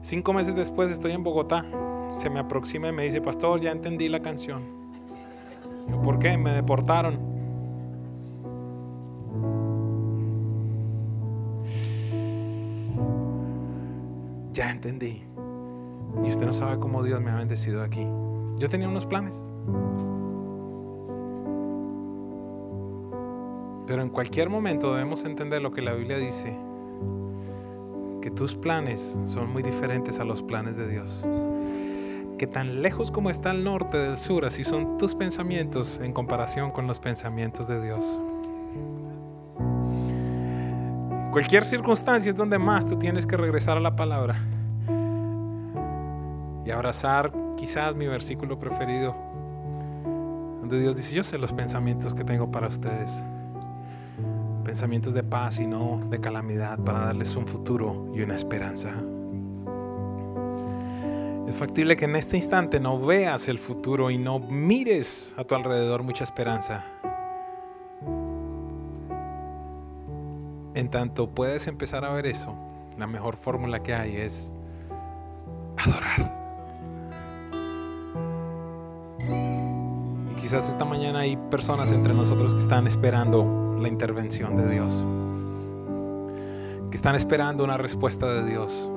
Cinco 0.01 0.33
meses 0.33 0.55
después 0.55 0.91
estoy 0.91 1.11
en 1.11 1.23
Bogotá. 1.23 1.65
Se 2.13 2.29
me 2.29 2.39
aproxima 2.39 2.89
y 2.89 2.91
me 2.91 3.03
dice, 3.03 3.21
pastor, 3.21 3.59
ya 3.59 3.71
entendí 3.71 4.09
la 4.09 4.21
canción. 4.21 4.63
¿Por 6.03 6.19
qué? 6.19 6.37
Me 6.37 6.51
deportaron. 6.51 7.29
ya 14.59 14.71
entendí. 14.71 15.23
Y 16.21 16.27
usted 16.27 16.45
no 16.45 16.51
sabe 16.51 16.79
cómo 16.79 17.01
Dios 17.01 17.21
me 17.21 17.31
ha 17.31 17.35
bendecido 17.35 17.81
aquí. 17.81 18.05
Yo 18.57 18.67
tenía 18.67 18.89
unos 18.89 19.05
planes. 19.05 19.41
Pero 23.87 24.01
en 24.01 24.09
cualquier 24.09 24.49
momento 24.49 24.91
debemos 24.91 25.23
entender 25.23 25.61
lo 25.61 25.71
que 25.71 25.81
la 25.81 25.93
Biblia 25.93 26.17
dice, 26.17 26.59
que 28.21 28.29
tus 28.31 28.53
planes 28.53 29.17
son 29.23 29.49
muy 29.49 29.63
diferentes 29.63 30.19
a 30.19 30.25
los 30.25 30.43
planes 30.43 30.75
de 30.75 30.89
Dios. 30.89 31.25
Que 32.39 32.47
tan 32.47 32.81
lejos 32.81 33.11
como 33.11 33.29
está 33.29 33.51
el 33.51 33.65
norte 33.65 33.97
del 33.97 34.15
sur, 34.15 34.45
así 34.45 34.63
son 34.63 34.97
tus 34.97 35.13
pensamientos 35.13 35.99
en 36.01 36.13
comparación 36.13 36.71
con 36.71 36.87
los 36.87 36.97
pensamientos 36.97 37.67
de 37.67 37.83
Dios. 37.83 38.17
Cualquier 41.33 41.65
circunstancia 41.65 42.29
es 42.29 42.37
donde 42.37 42.57
más 42.57 42.87
tú 42.87 42.97
tienes 42.97 43.25
que 43.25 43.35
regresar 43.35 43.75
a 43.75 43.81
la 43.81 43.97
palabra 43.97 44.41
y 46.65 46.71
abrazar 46.71 47.33
quizás 47.57 47.93
mi 47.93 48.07
versículo 48.07 48.57
preferido, 48.57 49.13
donde 50.61 50.79
Dios 50.79 50.95
dice, 50.95 51.15
yo 51.15 51.25
sé 51.25 51.37
los 51.37 51.51
pensamientos 51.51 52.13
que 52.13 52.23
tengo 52.23 52.49
para 52.49 52.69
ustedes, 52.69 53.21
pensamientos 54.63 55.13
de 55.13 55.23
paz 55.23 55.59
y 55.59 55.67
no 55.67 55.99
de 56.09 56.21
calamidad, 56.21 56.79
para 56.79 57.01
darles 57.01 57.35
un 57.35 57.45
futuro 57.45 58.13
y 58.15 58.21
una 58.21 58.37
esperanza. 58.37 58.93
Es 61.49 61.55
factible 61.55 61.97
que 61.97 62.05
en 62.05 62.15
este 62.15 62.37
instante 62.37 62.79
no 62.79 62.99
veas 62.99 63.47
el 63.47 63.57
futuro 63.57 64.11
y 64.11 64.19
no 64.19 64.37
mires 64.37 65.33
a 65.35 65.43
tu 65.43 65.55
alrededor 65.55 66.03
mucha 66.03 66.23
esperanza. 66.23 66.85
En 70.75 70.91
tanto 70.91 71.31
puedes 71.31 71.65
empezar 71.65 72.05
a 72.05 72.13
ver 72.13 72.27
eso, 72.27 72.55
la 72.99 73.07
mejor 73.07 73.35
fórmula 73.35 73.81
que 73.81 73.95
hay 73.95 74.17
es 74.17 74.53
adorar. 75.75 76.37
Y 80.31 80.35
quizás 80.39 80.69
esta 80.69 80.85
mañana 80.85 81.21
hay 81.21 81.35
personas 81.49 81.91
entre 81.91 82.13
nosotros 82.13 82.53
que 82.53 82.59
están 82.59 82.85
esperando 82.85 83.75
la 83.81 83.87
intervención 83.87 84.55
de 84.55 84.69
Dios, 84.69 85.03
que 86.91 86.95
están 86.95 87.15
esperando 87.15 87.63
una 87.63 87.79
respuesta 87.79 88.31
de 88.31 88.47
Dios. 88.47 88.87